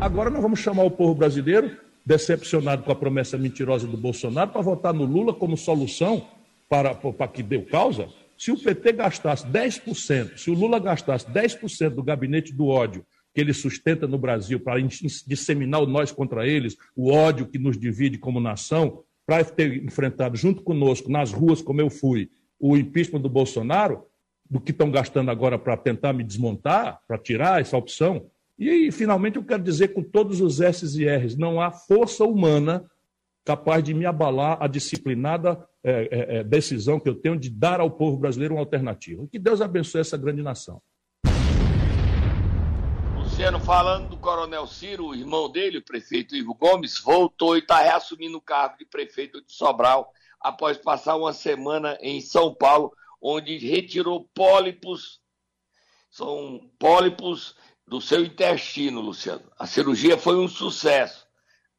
agora 0.00 0.30
nós 0.30 0.42
vamos 0.42 0.60
chamar 0.60 0.84
o 0.84 0.90
povo 0.90 1.14
brasileiro, 1.14 1.76
decepcionado 2.06 2.84
com 2.84 2.92
a 2.92 2.94
promessa 2.94 3.36
mentirosa 3.36 3.86
do 3.86 3.96
Bolsonaro, 3.96 4.50
para 4.50 4.60
votar 4.60 4.94
no 4.94 5.04
Lula 5.04 5.34
como 5.34 5.56
solução 5.56 6.28
para, 6.68 6.94
para 6.94 7.28
que 7.28 7.42
deu 7.42 7.64
causa. 7.66 8.08
Se 8.36 8.52
o 8.52 8.56
PT 8.56 8.92
gastasse 8.92 9.44
10%, 9.44 10.36
se 10.36 10.50
o 10.50 10.54
Lula 10.54 10.78
gastasse 10.78 11.26
10% 11.26 11.90
do 11.90 12.02
gabinete 12.02 12.52
do 12.52 12.68
ódio 12.68 13.04
que 13.38 13.42
ele 13.42 13.54
sustenta 13.54 14.04
no 14.08 14.18
Brasil 14.18 14.58
para 14.58 14.80
disseminar 14.80 15.80
o 15.80 15.86
nós 15.86 16.10
contra 16.10 16.44
eles, 16.44 16.76
o 16.96 17.12
ódio 17.12 17.46
que 17.46 17.56
nos 17.56 17.78
divide 17.78 18.18
como 18.18 18.40
nação, 18.40 19.04
para 19.24 19.44
ter 19.44 19.84
enfrentado 19.84 20.36
junto 20.36 20.60
conosco 20.60 21.08
nas 21.08 21.30
ruas, 21.30 21.62
como 21.62 21.80
eu 21.80 21.88
fui, 21.88 22.28
o 22.58 22.76
impeachment 22.76 23.20
do 23.20 23.28
Bolsonaro, 23.28 24.02
do 24.50 24.58
que 24.58 24.72
estão 24.72 24.90
gastando 24.90 25.30
agora 25.30 25.56
para 25.56 25.76
tentar 25.76 26.12
me 26.12 26.24
desmontar, 26.24 26.98
para 27.06 27.16
tirar 27.16 27.60
essa 27.60 27.76
opção. 27.76 28.26
E, 28.58 28.90
finalmente, 28.90 29.36
eu 29.36 29.44
quero 29.44 29.62
dizer 29.62 29.94
com 29.94 30.02
todos 30.02 30.40
os 30.40 30.60
S's 30.60 30.96
e 30.96 31.04
R's: 31.04 31.36
não 31.36 31.60
há 31.60 31.70
força 31.70 32.24
humana 32.24 32.90
capaz 33.44 33.84
de 33.84 33.94
me 33.94 34.04
abalar 34.04 34.58
a 34.60 34.66
disciplinada 34.66 35.64
é, 35.84 36.38
é, 36.38 36.42
decisão 36.42 36.98
que 36.98 37.08
eu 37.08 37.14
tenho 37.14 37.38
de 37.38 37.50
dar 37.50 37.78
ao 37.78 37.92
povo 37.92 38.16
brasileiro 38.16 38.54
uma 38.54 38.62
alternativa. 38.62 39.28
Que 39.30 39.38
Deus 39.38 39.60
abençoe 39.60 40.00
essa 40.00 40.16
grande 40.16 40.42
nação. 40.42 40.82
Luciano, 43.38 43.60
falando 43.60 44.08
do 44.08 44.16
Coronel 44.16 44.66
Ciro, 44.66 45.06
o 45.06 45.14
irmão 45.14 45.48
dele, 45.48 45.78
o 45.78 45.84
prefeito 45.84 46.34
Ivo 46.34 46.56
Gomes, 46.56 46.98
voltou 46.98 47.54
e 47.54 47.60
está 47.60 47.78
reassumindo 47.78 48.36
o 48.36 48.40
cargo 48.40 48.76
de 48.78 48.84
prefeito 48.84 49.40
de 49.40 49.52
Sobral 49.52 50.12
após 50.40 50.76
passar 50.76 51.14
uma 51.14 51.32
semana 51.32 51.96
em 52.00 52.20
São 52.20 52.52
Paulo, 52.52 52.92
onde 53.22 53.56
retirou 53.58 54.28
pólipos, 54.34 55.20
são 56.10 56.68
pólipos 56.80 57.54
do 57.86 58.00
seu 58.00 58.24
intestino, 58.24 59.00
Luciano. 59.00 59.48
A 59.56 59.68
cirurgia 59.68 60.18
foi 60.18 60.34
um 60.36 60.48
sucesso. 60.48 61.24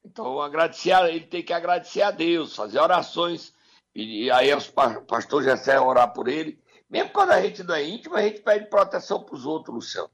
Então, 0.06 0.42
agradecer 0.42 0.94
ele 1.10 1.26
tem 1.26 1.44
que 1.44 1.52
agradecer 1.52 2.04
a 2.04 2.12
Deus, 2.12 2.56
fazer 2.56 2.80
orações, 2.80 3.54
e 3.94 4.32
aí 4.32 4.50
o 4.54 5.02
pastor 5.02 5.44
Jessé 5.44 5.78
orar 5.78 6.14
por 6.14 6.30
ele. 6.30 6.58
Mesmo 6.90 7.10
quando 7.10 7.32
a 7.32 7.42
gente 7.42 7.64
não 7.64 7.76
é 7.76 7.84
íntimo, 7.84 8.16
a 8.16 8.22
gente 8.22 8.40
pede 8.40 8.70
proteção 8.70 9.22
para 9.22 9.36
os 9.36 9.46
outros, 9.46 9.76
Luciano. 9.76 10.10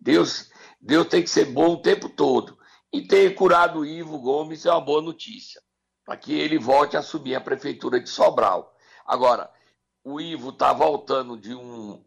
Deus, 0.00 0.50
Deus 0.80 1.08
tem 1.08 1.22
que 1.22 1.30
ser 1.30 1.46
bom 1.46 1.74
o 1.74 1.82
tempo 1.82 2.08
todo. 2.08 2.58
E 2.92 3.02
ter 3.02 3.34
curado 3.34 3.80
o 3.80 3.86
Ivo 3.86 4.18
Gomes 4.18 4.64
é 4.64 4.70
uma 4.70 4.80
boa 4.80 5.02
notícia, 5.02 5.60
para 6.04 6.16
que 6.16 6.32
ele 6.32 6.58
volte 6.58 6.96
a 6.96 7.00
assumir 7.00 7.34
a 7.34 7.40
prefeitura 7.40 8.00
de 8.00 8.08
Sobral. 8.08 8.74
Agora, 9.04 9.50
o 10.02 10.20
Ivo 10.20 10.50
está 10.50 10.72
voltando 10.72 11.36
de 11.36 11.54
um, 11.54 12.02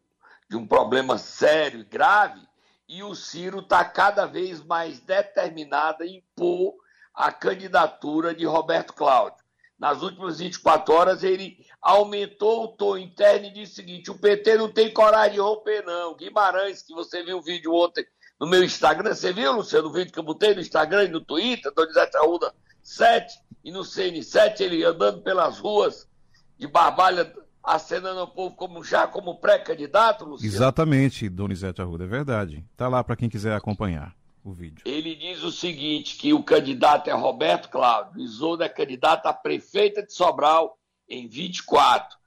de 0.49 0.57
um 0.57 0.65
problema 0.65 1.17
sério 1.17 1.81
e 1.81 1.83
grave, 1.83 2.41
e 2.87 3.03
o 3.03 3.13
Ciro 3.13 3.59
está 3.59 3.85
cada 3.85 4.25
vez 4.25 4.63
mais 4.63 4.99
determinado 4.99 6.03
em 6.03 6.17
impor 6.17 6.73
a 7.13 7.31
candidatura 7.31 8.33
de 8.33 8.45
Roberto 8.45 8.93
Cláudio. 8.93 9.41
Nas 9.77 10.01
últimas 10.01 10.39
24 10.39 10.93
horas, 10.93 11.23
ele 11.23 11.57
aumentou 11.81 12.65
o 12.65 12.67
tom 12.69 12.97
interno 12.97 13.47
e 13.47 13.53
disse 13.53 13.73
o 13.73 13.75
seguinte: 13.75 14.11
o 14.11 14.19
PT 14.19 14.57
não 14.57 14.71
tem 14.71 14.93
coragem 14.93 15.33
de 15.33 15.39
romper, 15.39 15.83
não. 15.83 16.15
Guimarães, 16.15 16.81
que 16.81 16.93
você 16.93 17.23
viu 17.23 17.37
o 17.37 17.41
vídeo 17.41 17.73
ontem 17.73 18.05
no 18.41 18.47
meu 18.47 18.63
Instagram, 18.63 19.13
você 19.13 19.31
viu, 19.31 19.51
Luciano, 19.53 19.87
o 19.87 19.91
vídeo 19.93 20.11
que 20.11 20.17
eu 20.17 20.23
botei 20.23 20.55
no 20.55 20.61
Instagram 20.61 21.03
e 21.03 21.09
no 21.09 21.21
Twitter, 21.21 21.71
Donizete 21.75 22.17
Arruda 22.17 22.51
7, 22.81 23.39
e 23.63 23.71
no 23.71 23.81
CN7, 23.81 24.61
ele 24.61 24.83
andando 24.83 25.21
pelas 25.21 25.59
ruas 25.59 26.09
de 26.57 26.65
Barbalha, 26.65 27.31
acenando 27.63 28.19
ao 28.19 28.27
povo 28.27 28.55
como 28.55 28.83
já 28.83 29.05
como 29.05 29.39
pré-candidato, 29.39 30.25
Luciano. 30.25 30.55
Exatamente, 30.55 31.29
Donizete 31.29 31.83
Arruda, 31.83 32.05
é 32.05 32.07
verdade. 32.07 32.65
Tá 32.75 32.87
lá 32.87 33.03
para 33.03 33.15
quem 33.15 33.29
quiser 33.29 33.53
acompanhar 33.53 34.15
o 34.43 34.51
vídeo. 34.51 34.81
Ele 34.85 35.15
diz 35.15 35.43
o 35.43 35.51
seguinte, 35.51 36.17
que 36.17 36.33
o 36.33 36.41
candidato 36.41 37.11
é 37.11 37.13
Roberto 37.13 37.69
Cláudio, 37.69 38.23
Isolda 38.23 38.65
é 38.65 38.69
candidato 38.69 39.27
a 39.27 39.33
prefeita 39.33 40.01
de 40.01 40.11
Sobral 40.11 40.79
em 41.07 41.27
24. 41.27 42.17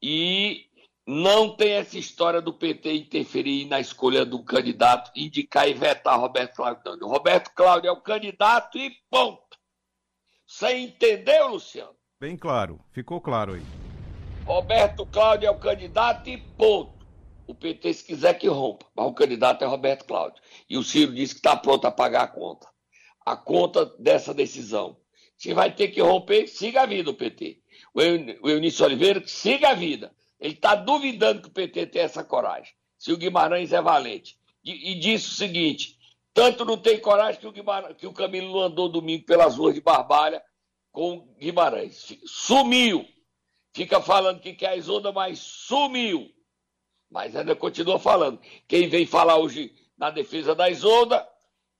E 0.00 0.66
não 1.06 1.54
tem 1.54 1.72
essa 1.72 1.98
história 1.98 2.40
do 2.40 2.52
PT 2.52 2.92
interferir 2.94 3.66
na 3.66 3.78
escolha 3.78 4.24
do 4.24 4.42
candidato, 4.42 5.10
indicar 5.14 5.68
e 5.68 5.74
vetar 5.74 6.18
Roberto 6.18 6.56
Cláudio. 6.56 6.96
Não. 6.96 7.08
Roberto 7.08 7.50
Cláudio 7.54 7.88
é 7.88 7.92
o 7.92 8.00
candidato 8.00 8.78
e 8.78 8.90
ponto. 9.10 9.58
Você 10.46 10.76
entendeu, 10.78 11.48
Luciano? 11.48 11.94
Bem 12.18 12.36
claro, 12.36 12.80
ficou 12.90 13.20
claro 13.20 13.54
aí. 13.54 13.62
Roberto 14.46 15.04
Cláudio 15.06 15.46
é 15.46 15.50
o 15.50 15.58
candidato 15.58 16.30
e 16.30 16.38
ponto. 16.38 17.04
O 17.46 17.54
PT, 17.54 17.92
se 17.92 18.04
quiser 18.04 18.34
que 18.34 18.48
rompa, 18.48 18.86
mas 18.96 19.06
o 19.06 19.12
candidato 19.12 19.62
é 19.62 19.66
Roberto 19.66 20.06
Cláudio. 20.06 20.42
E 20.68 20.78
o 20.78 20.82
Ciro 20.82 21.14
disse 21.14 21.34
que 21.34 21.40
está 21.40 21.54
pronto 21.54 21.86
a 21.86 21.90
pagar 21.90 22.22
a 22.22 22.28
conta. 22.28 22.66
A 23.26 23.36
conta 23.36 23.84
dessa 23.98 24.32
decisão. 24.32 24.96
Se 25.36 25.52
vai 25.52 25.70
ter 25.74 25.88
que 25.88 26.00
romper, 26.00 26.46
siga 26.46 26.82
a 26.82 26.86
vida 26.86 27.10
o 27.10 27.14
PT. 27.14 27.60
O 27.92 28.00
Eunício 28.48 28.84
Oliveira, 28.86 29.22
siga 29.26 29.70
a 29.70 29.74
vida. 29.74 30.14
Ele 30.38 30.54
está 30.54 30.74
duvidando 30.74 31.42
que 31.42 31.48
o 31.48 31.52
PT 31.52 31.86
tem 31.86 32.02
essa 32.02 32.24
coragem. 32.24 32.72
Se 32.98 33.12
o 33.12 33.16
Guimarães 33.16 33.72
é 33.72 33.80
valente. 33.80 34.36
E, 34.64 34.92
e 34.92 34.94
disse 34.98 35.28
o 35.28 35.34
seguinte: 35.34 35.98
tanto 36.32 36.64
não 36.64 36.76
tem 36.76 37.00
coragem 37.00 37.40
que 37.40 37.46
o, 37.46 37.94
que 37.94 38.06
o 38.06 38.12
Camilo 38.12 38.60
andou 38.60 38.88
domingo 38.88 39.24
pelas 39.24 39.56
ruas 39.56 39.74
de 39.74 39.80
Barbalha 39.80 40.42
com 40.90 41.20
Guimarães. 41.38 42.12
Sumiu. 42.26 43.06
Fica 43.72 44.00
falando 44.00 44.40
que 44.40 44.52
quer 44.54 44.68
a 44.68 44.76
Isolda, 44.76 45.12
mas 45.12 45.38
sumiu. 45.38 46.30
Mas 47.10 47.34
ainda 47.36 47.54
continua 47.54 47.98
falando. 47.98 48.40
Quem 48.66 48.88
vem 48.88 49.06
falar 49.06 49.36
hoje 49.36 49.72
na 49.96 50.10
defesa 50.10 50.54
da 50.54 50.68
Isolda 50.68 51.26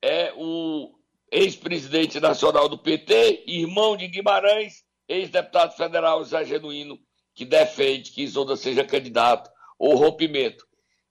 é 0.01 0.33
o 0.35 0.93
ex-presidente 1.31 2.19
nacional 2.19 2.69
do 2.69 2.77
PT, 2.77 3.43
irmão 3.47 3.97
de 3.97 4.07
Guimarães, 4.07 4.85
ex-deputado 5.07 5.75
federal 5.75 6.23
Zé 6.23 6.45
Genuíno, 6.45 6.99
que 7.35 7.45
defende 7.45 8.11
que 8.11 8.23
Isolda 8.23 8.55
seja 8.55 8.83
candidato, 8.83 9.51
ou 9.77 9.95
rompimento. 9.95 10.65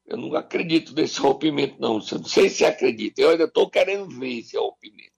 Eu 0.06 0.16
não 0.16 0.34
acredito 0.34 0.94
nesse 0.94 1.20
rompimento, 1.20 1.76
não. 1.78 2.00
Eu 2.10 2.18
não 2.18 2.24
sei 2.24 2.48
se 2.48 2.64
acredita. 2.64 3.20
Eu 3.20 3.30
ainda 3.30 3.44
estou 3.44 3.68
querendo 3.68 4.08
ver 4.08 4.38
esse 4.38 4.56
rompimento. 4.56 5.12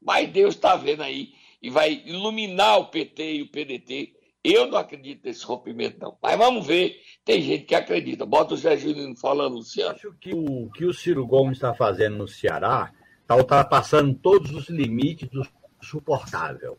Mas 0.00 0.30
Deus 0.30 0.54
está 0.54 0.76
vendo 0.76 1.02
aí 1.02 1.32
e 1.62 1.70
vai 1.70 2.02
iluminar 2.06 2.78
o 2.78 2.86
PT 2.86 3.34
e 3.34 3.42
o 3.42 3.50
PDT. 3.50 4.14
Eu 4.42 4.68
não 4.68 4.78
acredito 4.78 5.24
nesse 5.24 5.44
rompimento, 5.44 5.98
não. 6.00 6.16
Mas 6.22 6.38
vamos 6.38 6.66
ver. 6.66 7.00
Tem 7.24 7.42
gente 7.42 7.64
que 7.64 7.74
acredita. 7.74 8.24
Bota 8.24 8.54
o 8.54 8.56
Zé 8.56 8.76
Juliano 8.76 9.16
falando, 9.16 9.56
Luciano. 9.56 9.96
Acho 9.96 10.12
que 10.20 10.32
o 10.32 10.70
que 10.70 10.84
o 10.84 10.94
Ciro 10.94 11.26
Gomes 11.26 11.56
está 11.56 11.74
fazendo 11.74 12.16
no 12.16 12.28
Ceará 12.28 12.92
está 13.20 13.34
ultrapassando 13.34 14.14
todos 14.14 14.52
os 14.52 14.68
limites 14.68 15.28
do 15.28 15.44
suportável. 15.82 16.78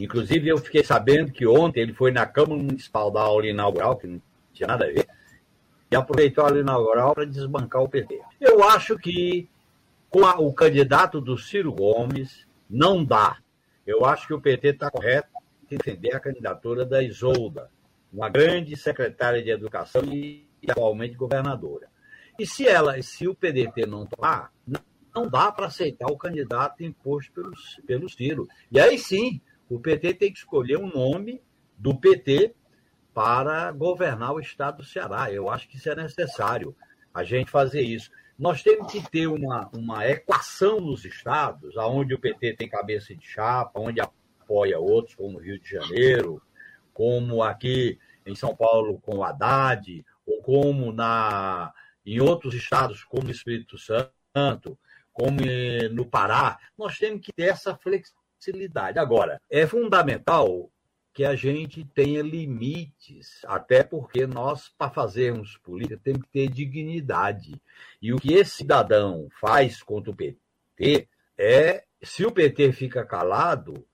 Inclusive, 0.00 0.48
eu 0.48 0.58
fiquei 0.58 0.84
sabendo 0.84 1.32
que 1.32 1.46
ontem 1.46 1.80
ele 1.80 1.92
foi 1.92 2.10
na 2.10 2.26
Câmara 2.26 2.62
Municipal 2.62 3.10
da 3.10 3.20
aula 3.20 3.46
inaugural, 3.46 3.96
que 3.96 4.06
não 4.06 4.20
tinha 4.52 4.66
nada 4.66 4.84
a 4.84 4.88
ver, 4.88 5.06
e 5.90 5.96
aproveitou 5.96 6.44
a 6.44 6.48
aula 6.48 6.60
inaugural 6.60 7.14
para 7.14 7.24
desbancar 7.24 7.82
o 7.82 7.88
PT. 7.88 8.20
Eu 8.40 8.62
acho 8.62 8.96
que 8.98 9.48
com 10.10 10.24
a, 10.24 10.38
o 10.38 10.52
candidato 10.52 11.20
do 11.20 11.36
Ciro 11.36 11.72
Gomes 11.72 12.46
não 12.68 13.04
dá. 13.04 13.38
Eu 13.86 14.04
acho 14.04 14.26
que 14.26 14.34
o 14.34 14.40
PT 14.40 14.68
está 14.68 14.90
correto 14.90 15.28
em 15.70 15.76
defender 15.76 16.14
a 16.14 16.20
candidatura 16.20 16.84
da 16.84 17.02
Isolda, 17.02 17.70
uma 18.12 18.28
grande 18.28 18.76
secretária 18.76 19.42
de 19.42 19.50
educação 19.50 20.02
e 20.04 20.46
atualmente 20.68 21.14
governadora. 21.14 21.88
E 22.38 22.46
se 22.46 22.66
ela, 22.66 23.00
se 23.02 23.26
o 23.26 23.34
PDT 23.34 23.86
não 23.86 24.06
tomar, 24.06 24.52
não 25.14 25.28
dá 25.28 25.50
para 25.50 25.66
aceitar 25.66 26.06
o 26.06 26.16
candidato 26.16 26.84
imposto 26.84 27.32
pelo, 27.32 27.52
pelo 27.86 28.08
Ciro. 28.08 28.46
E 28.70 28.78
aí 28.78 28.98
sim, 28.98 29.40
o 29.68 29.78
PT 29.78 30.14
tem 30.14 30.32
que 30.32 30.38
escolher 30.38 30.78
um 30.78 30.88
nome 30.88 31.42
do 31.76 31.94
PT 31.94 32.54
para 33.12 33.70
governar 33.72 34.32
o 34.32 34.40
estado 34.40 34.78
do 34.78 34.84
Ceará. 34.84 35.30
Eu 35.32 35.50
acho 35.50 35.68
que 35.68 35.76
isso 35.76 35.90
é 35.90 35.94
necessário, 35.94 36.74
a 37.12 37.24
gente 37.24 37.50
fazer 37.50 37.82
isso. 37.82 38.10
Nós 38.38 38.62
temos 38.62 38.92
que 38.92 39.02
ter 39.10 39.26
uma, 39.26 39.68
uma 39.74 40.06
equação 40.06 40.80
nos 40.80 41.04
estados, 41.04 41.76
onde 41.76 42.14
o 42.14 42.18
PT 42.20 42.54
tem 42.54 42.68
cabeça 42.68 43.14
de 43.14 43.26
chapa, 43.26 43.80
onde 43.80 44.00
apoia 44.00 44.78
outros, 44.78 45.16
como 45.16 45.38
Rio 45.38 45.58
de 45.58 45.68
Janeiro, 45.68 46.40
como 46.94 47.42
aqui 47.42 47.98
em 48.24 48.34
São 48.36 48.54
Paulo 48.54 49.00
com 49.00 49.16
o 49.16 49.24
Haddad, 49.24 50.04
ou 50.24 50.40
como 50.42 50.92
na, 50.92 51.72
em 52.06 52.20
outros 52.20 52.54
estados, 52.54 53.02
como 53.02 53.28
o 53.28 53.30
Espírito 53.30 53.76
Santo, 53.76 54.78
como 55.12 55.40
no 55.90 56.06
Pará. 56.06 56.58
Nós 56.76 56.96
temos 56.96 57.20
que 57.24 57.32
ter 57.32 57.48
essa 57.50 57.74
flexibilidade. 57.74 58.17
Agora, 58.98 59.40
é 59.50 59.66
fundamental 59.66 60.70
que 61.12 61.24
a 61.24 61.34
gente 61.34 61.84
tenha 61.84 62.22
limites, 62.22 63.44
até 63.44 63.82
porque 63.82 64.26
nós, 64.26 64.68
para 64.78 64.90
fazermos 64.90 65.56
política, 65.58 66.00
temos 66.02 66.22
que 66.22 66.28
ter 66.28 66.48
dignidade. 66.48 67.60
E 68.00 68.12
o 68.12 68.18
que 68.18 68.34
esse 68.34 68.58
cidadão 68.58 69.28
faz 69.40 69.82
contra 69.82 70.12
o 70.12 70.14
PT 70.14 71.08
é, 71.36 71.84
se 72.02 72.24
o 72.24 72.32
PT 72.32 72.72
fica 72.72 73.04
calado, 73.04 73.84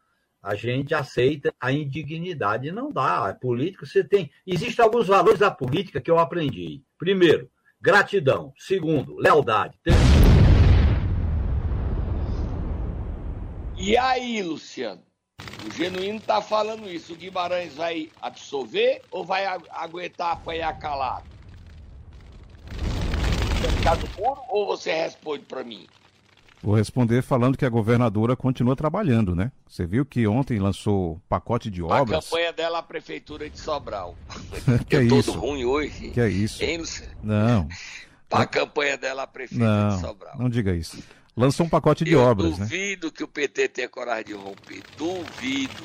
a 0.42 0.54
gente 0.54 0.94
aceita 0.94 1.54
a 1.60 1.72
indignidade. 1.72 2.70
Não 2.70 2.90
dá. 2.90 3.28
A 3.28 3.34
política, 3.34 3.86
você 3.86 4.04
tem. 4.04 4.30
Existem 4.46 4.84
alguns 4.84 5.08
valores 5.08 5.38
da 5.38 5.50
política 5.50 6.00
que 6.00 6.10
eu 6.10 6.18
aprendi. 6.18 6.82
Primeiro, 6.98 7.50
gratidão. 7.80 8.52
Segundo, 8.58 9.16
lealdade. 9.16 9.78
Terceiro... 9.82 10.13
E 13.76 13.96
aí, 13.96 14.42
Luciano? 14.42 15.02
O 15.66 15.70
Genuíno 15.70 16.18
está 16.18 16.40
falando 16.40 16.88
isso. 16.88 17.12
O 17.12 17.16
Guimarães 17.16 17.74
vai 17.74 18.10
absorver 18.20 19.02
ou 19.10 19.24
vai 19.24 19.44
aguentar 19.70 20.32
apanhar 20.32 20.78
calado? 20.78 21.24
Ficar 23.76 23.96
do 23.96 24.08
muro 24.20 24.40
ou 24.48 24.66
você 24.66 24.92
responde 24.92 25.44
para 25.44 25.64
mim? 25.64 25.86
Vou 26.62 26.74
responder 26.74 27.22
falando 27.22 27.58
que 27.58 27.64
a 27.66 27.68
governadora 27.68 28.34
continua 28.34 28.74
trabalhando, 28.74 29.34
né? 29.34 29.52
Você 29.68 29.84
viu 29.84 30.04
que 30.04 30.26
ontem 30.26 30.58
lançou 30.58 31.20
pacote 31.28 31.70
de 31.70 31.82
obras. 31.82 32.18
A 32.18 32.22
campanha 32.22 32.52
dela, 32.54 32.78
a 32.78 32.82
prefeitura 32.82 33.50
de 33.50 33.58
Sobral. 33.58 34.16
que 34.88 34.96
é 34.96 35.06
todo 35.06 35.20
isso? 35.20 35.32
ruim 35.32 35.64
hoje. 35.66 36.10
Que 36.10 36.20
é 36.20 36.28
isso? 36.28 36.64
Hein, 36.64 36.78
Luciano? 36.78 37.12
Não. 37.22 37.68
A 38.30 38.46
campanha 38.46 38.96
dela, 38.96 39.24
a 39.24 39.26
prefeitura 39.26 39.88
não, 39.88 39.96
de 39.96 40.00
Sobral. 40.00 40.38
Não 40.38 40.48
diga 40.48 40.74
isso. 40.74 41.02
Lançou 41.36 41.66
um 41.66 41.68
pacote 41.68 42.04
de 42.04 42.12
Eu 42.12 42.20
obras, 42.20 42.58
né? 42.58 42.64
duvido 42.64 43.10
que 43.10 43.24
o 43.24 43.28
PT 43.28 43.68
tenha 43.68 43.88
coragem 43.88 44.26
de 44.26 44.32
romper. 44.34 44.82
Duvido. 44.96 45.82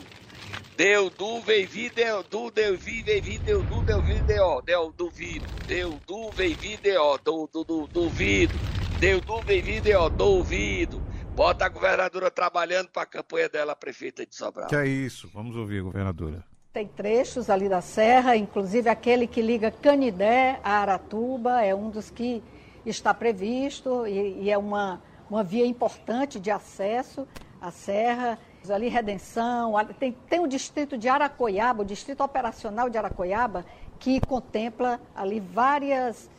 Deu, 0.78 1.10
du, 1.10 1.42
vem, 1.42 1.66
vi, 1.66 1.90
deu, 1.90 2.24
du, 2.24 2.52
deu, 2.52 2.78
vi, 2.78 3.02
vem, 3.02 3.20
vi, 3.20 3.38
deu, 3.40 3.62
du, 3.64 3.82
deu, 3.82 4.02
vi, 4.02 4.20
deu, 4.22 4.62
deu, 4.62 4.94
duvido. 4.96 5.46
Deu, 5.68 6.00
du, 6.08 6.30
vem, 6.32 6.54
vi, 6.54 6.78
deu, 6.78 7.18
du, 7.18 7.50
du, 7.52 7.64
du, 7.64 7.88
duvido. 7.88 8.54
Deu, 9.00 9.20
du, 9.20 9.42
vem, 9.42 9.62
vi, 9.62 9.82
deu, 9.82 10.10
duvido. 10.10 11.02
Bota 11.36 11.66
a 11.66 11.70
governadora 11.70 12.30
trabalhando 12.30 12.90
para 12.90 13.02
a 13.02 13.06
campanha 13.06 13.50
dela, 13.50 13.74
a 13.74 13.76
prefeita 13.76 14.26
de 14.26 14.36
Sobral. 14.36 14.70
Que 14.70 14.76
é 14.76 14.88
isso? 14.88 15.30
Vamos 15.34 15.56
ouvir, 15.56 15.82
governadora. 15.82 16.46
Tem 16.72 16.88
trechos 16.88 17.50
ali 17.50 17.68
da 17.68 17.82
serra, 17.82 18.38
inclusive 18.38 18.88
aquele 18.88 19.26
que 19.26 19.42
liga 19.42 19.72
Canidé 19.72 20.60
a 20.64 20.80
Aratuba, 20.80 21.62
é 21.62 21.74
um 21.74 21.90
dos 21.90 22.10
que 22.10 22.44
está 22.86 23.14
previsto 23.14 24.06
e, 24.06 24.44
e 24.44 24.52
é 24.52 24.58
uma 24.58 25.02
uma 25.30 25.44
via 25.44 25.66
importante 25.66 26.40
de 26.40 26.50
acesso 26.50 27.28
à 27.62 27.72
serra, 27.72 28.40
ali 28.70 28.88
Redenção, 28.88 29.74
tem, 30.00 30.12
tem 30.30 30.40
o 30.40 30.48
distrito 30.48 30.98
de 30.98 31.08
Aracoiaba, 31.08 31.82
o 31.82 31.86
distrito 31.86 32.24
operacional 32.24 32.90
de 32.90 32.98
Aracoiaba, 32.98 33.66
que 34.00 34.20
contempla 34.22 35.00
ali 35.16 35.40
várias 35.40 36.30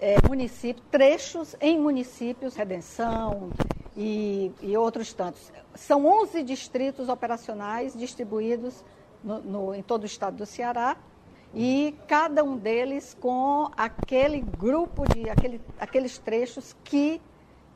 é, 0.00 0.16
municípios, 0.26 0.84
trechos 0.90 1.56
em 1.60 1.78
municípios, 1.78 2.54
Redenção 2.54 3.50
e, 3.96 4.52
e, 4.60 4.76
outros 4.76 5.12
tantos. 5.12 5.52
São 5.74 6.06
11 6.06 6.42
distritos 6.42 7.08
operacionais 7.08 7.94
distribuídos 7.94 8.84
no, 9.22 9.40
no, 9.40 9.74
em 9.74 9.82
todo 9.82 10.02
o 10.02 10.06
estado 10.06 10.36
do 10.36 10.46
Ceará 10.46 10.96
e 11.54 11.94
cada 12.06 12.44
um 12.44 12.56
deles 12.56 13.16
com 13.20 13.70
aquele 13.76 14.40
grupo 14.40 15.04
de 15.12 15.28
aquele, 15.28 15.60
aqueles 15.78 16.16
trechos 16.18 16.74
que 16.84 17.20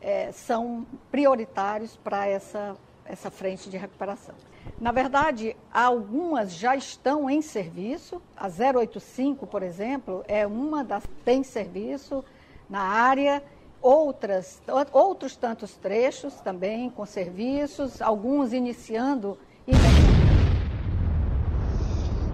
é, 0.05 0.31
são 0.33 0.87
prioritários 1.11 1.97
para 1.97 2.27
essa, 2.27 2.77
essa 3.07 3.31
frente 3.31 3.71
de 3.71 3.79
recuperação. 3.79 4.35
Na 4.79 4.93
verdade, 4.93 5.57
algumas 5.73 6.53
já 6.55 6.77
estão 6.77 7.29
em 7.31 7.40
serviço. 7.40 8.21
A 8.37 8.49
085, 8.49 9.47
por 9.47 9.62
exemplo, 9.62 10.23
é 10.29 10.47
uma 10.47 10.85
das 10.85 11.05
tem 11.25 11.43
serviço 11.43 12.23
na 12.69 12.81
área. 12.81 13.43
Outras, 13.81 14.62
outros 14.93 15.37
tantos 15.37 15.75
trechos 15.75 16.35
também 16.40 16.88
com 16.88 17.05
serviços, 17.05 18.01
alguns 18.01 18.53
iniciando 18.53 19.38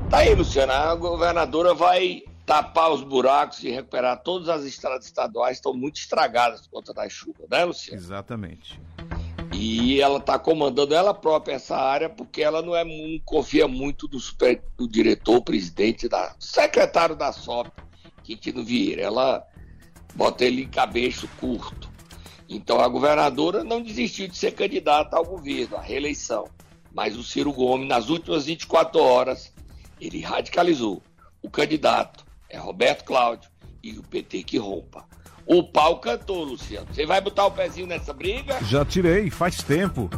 Tá 0.09 0.19
aí, 0.19 0.35
Luciana, 0.35 0.73
a 0.75 0.95
governadora 0.97 1.73
vai 1.73 2.25
tapar 2.51 2.91
os 2.91 3.05
buracos 3.05 3.63
e 3.63 3.71
recuperar 3.71 4.21
todas 4.25 4.49
as 4.49 4.65
estradas 4.65 5.07
estaduais 5.07 5.59
estão 5.59 5.73
muito 5.73 6.01
estragadas 6.01 6.63
por 6.63 6.81
conta 6.81 6.93
da 6.93 7.09
chuva, 7.09 7.45
né, 7.49 7.65
Luciano? 7.65 8.03
Exatamente. 8.03 8.81
E 9.55 10.01
ela 10.01 10.19
está 10.19 10.37
comandando 10.37 10.93
ela 10.93 11.15
própria 11.15 11.55
essa 11.55 11.77
área 11.77 12.11
porque 12.11 12.43
ela 12.43 12.61
não 12.61 12.75
é 12.75 12.83
não 12.83 13.21
confia 13.25 13.69
muito 13.69 14.09
do, 14.09 14.19
super, 14.19 14.65
do 14.77 14.89
diretor, 14.89 15.41
presidente, 15.43 16.09
da 16.09 16.35
secretário 16.41 17.15
da 17.15 17.33
SOP, 17.33 17.71
Quintino 18.25 18.65
Vieira. 18.65 19.03
Ela 19.03 19.47
bota 20.17 20.45
ele 20.45 20.63
em 20.63 20.69
cabeço 20.69 21.29
curto. 21.39 21.89
Então 22.49 22.81
a 22.81 22.89
governadora 22.89 23.63
não 23.63 23.81
desistiu 23.81 24.27
de 24.27 24.37
ser 24.37 24.57
candidata 24.57 25.17
ao 25.17 25.25
governo, 25.25 25.77
à 25.77 25.81
reeleição. 25.81 26.49
Mas 26.93 27.17
o 27.17 27.23
Ciro 27.23 27.53
Gomes, 27.53 27.87
nas 27.87 28.09
últimas 28.09 28.47
24 28.47 29.01
horas, 29.01 29.53
ele 30.01 30.21
radicalizou. 30.21 31.01
O 31.41 31.49
candidato 31.49 32.29
é 32.51 32.59
Roberto 32.59 33.05
Cláudio 33.05 33.49
e 33.83 33.99
o 33.99 34.03
PT 34.03 34.43
que 34.43 34.59
rompa. 34.59 35.05
O 35.47 35.63
pau 35.65 35.99
cantou, 35.99 36.45
Luciano. 36.45 36.87
Você 36.93 37.07
vai 37.07 37.21
botar 37.21 37.47
o 37.47 37.51
pezinho 37.51 37.87
nessa 37.87 38.13
briga? 38.13 38.59
Já 38.65 38.85
tirei, 38.85 39.31
faz 39.31 39.63
tempo. 39.63 40.11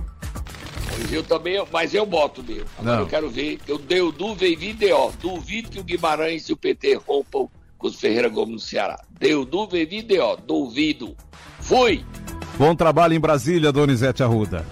Eu 1.11 1.23
também, 1.23 1.62
mas 1.73 1.95
eu 1.95 2.05
boto 2.05 2.42
meu. 2.42 2.64
Agora 2.79 2.97
Não. 2.97 3.03
eu 3.03 3.07
quero 3.09 3.31
ver. 3.31 3.59
Eu 3.66 3.79
dei 3.79 4.01
o 4.01 4.12
Duve 4.12 4.47
e 4.53 4.57
Videó. 4.57 5.11
Duvido 5.21 5.71
que 5.71 5.81
o 5.81 5.85
Guimarães 5.85 6.49
e 6.49 6.53
o 6.53 6.57
PT 6.57 6.95
rompam 7.07 7.49
com 7.79 7.87
os 7.87 7.99
Ferreira 7.99 8.29
Gomes 8.29 8.53
no 8.53 8.59
Ceará. 8.61 9.01
Deu 9.18 9.45
Duve 9.45 9.79
e 9.81 9.87
Videó. 9.87 10.37
Duvido. 10.37 11.16
Fui! 11.61 12.05
Bom 12.59 12.75
trabalho 12.75 13.14
em 13.14 13.21
Brasília, 13.21 13.73
Donizete 13.73 14.23
Arruda. 14.23 14.66